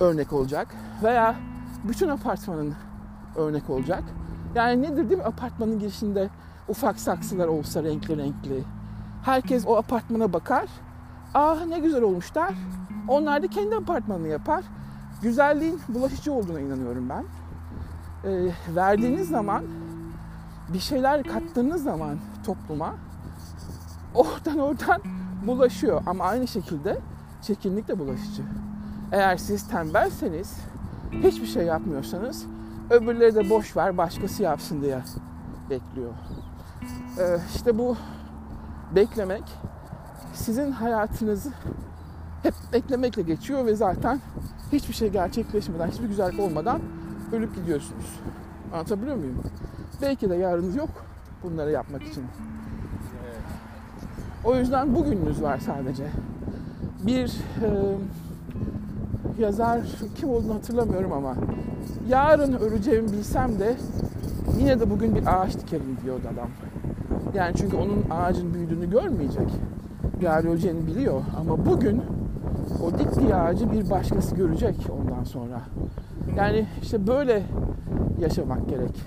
örnek 0.00 0.32
olacak 0.32 0.74
veya 1.02 1.34
bütün 1.84 2.08
apartmanın 2.08 2.74
örnek 3.36 3.70
olacak. 3.70 4.02
Yani 4.54 4.82
nedir 4.82 5.08
değil 5.08 5.20
mi 5.20 5.24
apartmanın 5.26 5.78
girişinde 5.78 6.28
ufak 6.68 7.00
saksılar 7.00 7.48
olsa 7.48 7.82
renkli 7.82 8.16
renkli. 8.16 8.64
Herkes 9.24 9.66
o 9.66 9.76
apartmana 9.76 10.32
bakar. 10.32 10.68
Ah 11.34 11.66
ne 11.66 11.78
güzel 11.78 12.02
olmuş 12.02 12.34
der. 12.34 12.54
Onlar 13.08 13.42
da 13.42 13.46
kendi 13.48 13.76
apartmanını 13.76 14.28
yapar. 14.28 14.64
Güzelliğin 15.22 15.80
bulaşıcı 15.88 16.32
olduğuna 16.32 16.60
inanıyorum 16.60 17.08
ben. 17.08 17.24
Ee, 18.30 18.50
verdiğiniz 18.74 19.28
zaman 19.28 19.64
bir 20.68 20.78
şeyler 20.78 21.22
kattığınız 21.22 21.82
zaman 21.82 22.18
topluma 22.46 22.94
oradan 24.14 24.58
oradan 24.58 25.00
bulaşıyor. 25.46 26.02
Ama 26.06 26.24
aynı 26.24 26.48
şekilde 26.48 26.98
çirkinlik 27.42 27.88
de 27.88 27.98
bulaşıcı. 27.98 28.42
Eğer 29.12 29.36
siz 29.36 29.68
tembelseniz, 29.68 30.56
hiçbir 31.12 31.46
şey 31.46 31.64
yapmıyorsanız 31.64 32.46
öbürleri 32.90 33.34
de 33.34 33.50
boş 33.50 33.76
ver 33.76 33.98
başkası 33.98 34.42
yapsın 34.42 34.82
diye 34.82 34.98
bekliyor. 35.70 36.10
Ee, 37.18 37.38
işte 37.54 37.78
bu 37.78 37.96
beklemek 38.94 39.42
sizin 40.34 40.70
hayatınızı 40.70 41.52
hep 42.44 42.54
beklemekle 42.72 43.22
geçiyor 43.22 43.66
ve 43.66 43.74
zaten 43.74 44.20
hiçbir 44.72 44.94
şey 44.94 45.08
gerçekleşmeden, 45.08 45.88
hiçbir 45.88 46.08
güzellik 46.08 46.40
olmadan 46.40 46.80
ölüp 47.32 47.54
gidiyorsunuz. 47.54 48.20
Anlatabiliyor 48.72 49.16
muyum? 49.16 49.42
Belki 50.02 50.30
de 50.30 50.34
yarınız 50.34 50.76
yok 50.76 50.88
bunları 51.42 51.70
yapmak 51.70 52.02
için. 52.02 52.24
O 54.44 54.56
yüzden 54.56 54.94
bugününüz 54.94 55.42
var 55.42 55.58
sadece. 55.58 56.04
Bir 57.06 57.28
e, 57.62 57.68
yazar 59.38 59.80
kim 60.14 60.28
olduğunu 60.28 60.54
hatırlamıyorum 60.54 61.12
ama 61.12 61.34
yarın 62.08 62.52
öleceğimi 62.52 63.12
bilsem 63.12 63.58
de 63.58 63.76
yine 64.58 64.80
de 64.80 64.90
bugün 64.90 65.14
bir 65.14 65.42
ağaç 65.42 65.54
dikerim 65.54 65.96
diyordu 66.04 66.28
adam. 66.34 66.48
Yani 67.34 67.56
çünkü 67.56 67.76
onun 67.76 68.04
ağacın 68.10 68.54
büyüdüğünü 68.54 68.90
görmeyecek. 68.90 69.48
Yarın 70.20 70.48
öleceğini 70.48 70.86
biliyor 70.86 71.22
ama 71.40 71.66
bugün 71.66 72.02
ağacı 73.32 73.72
bir 73.72 73.90
başkası 73.90 74.34
görecek 74.34 74.76
ondan 75.00 75.24
sonra. 75.24 75.62
Yani 76.36 76.66
işte 76.82 77.06
böyle 77.06 77.42
yaşamak 78.20 78.68
gerek. 78.68 79.02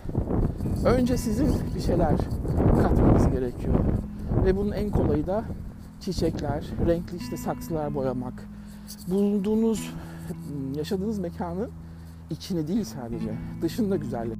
Önce 0.85 1.17
sizin 1.17 1.49
bir 1.75 1.81
şeyler 1.81 2.15
katmanız 2.81 3.29
gerekiyor. 3.29 3.75
Ve 4.45 4.57
bunun 4.57 4.71
en 4.71 4.89
kolayı 4.89 5.27
da 5.27 5.43
çiçekler, 5.99 6.65
renkli 6.87 7.17
işte 7.17 7.37
saksılar 7.37 7.95
boyamak. 7.95 8.47
Bulunduğunuz, 9.07 9.93
yaşadığınız 10.75 11.19
mekanın 11.19 11.69
içini 12.29 12.67
değil 12.67 12.83
sadece, 12.83 13.33
dışında 13.61 13.95
güzellik. 13.95 14.37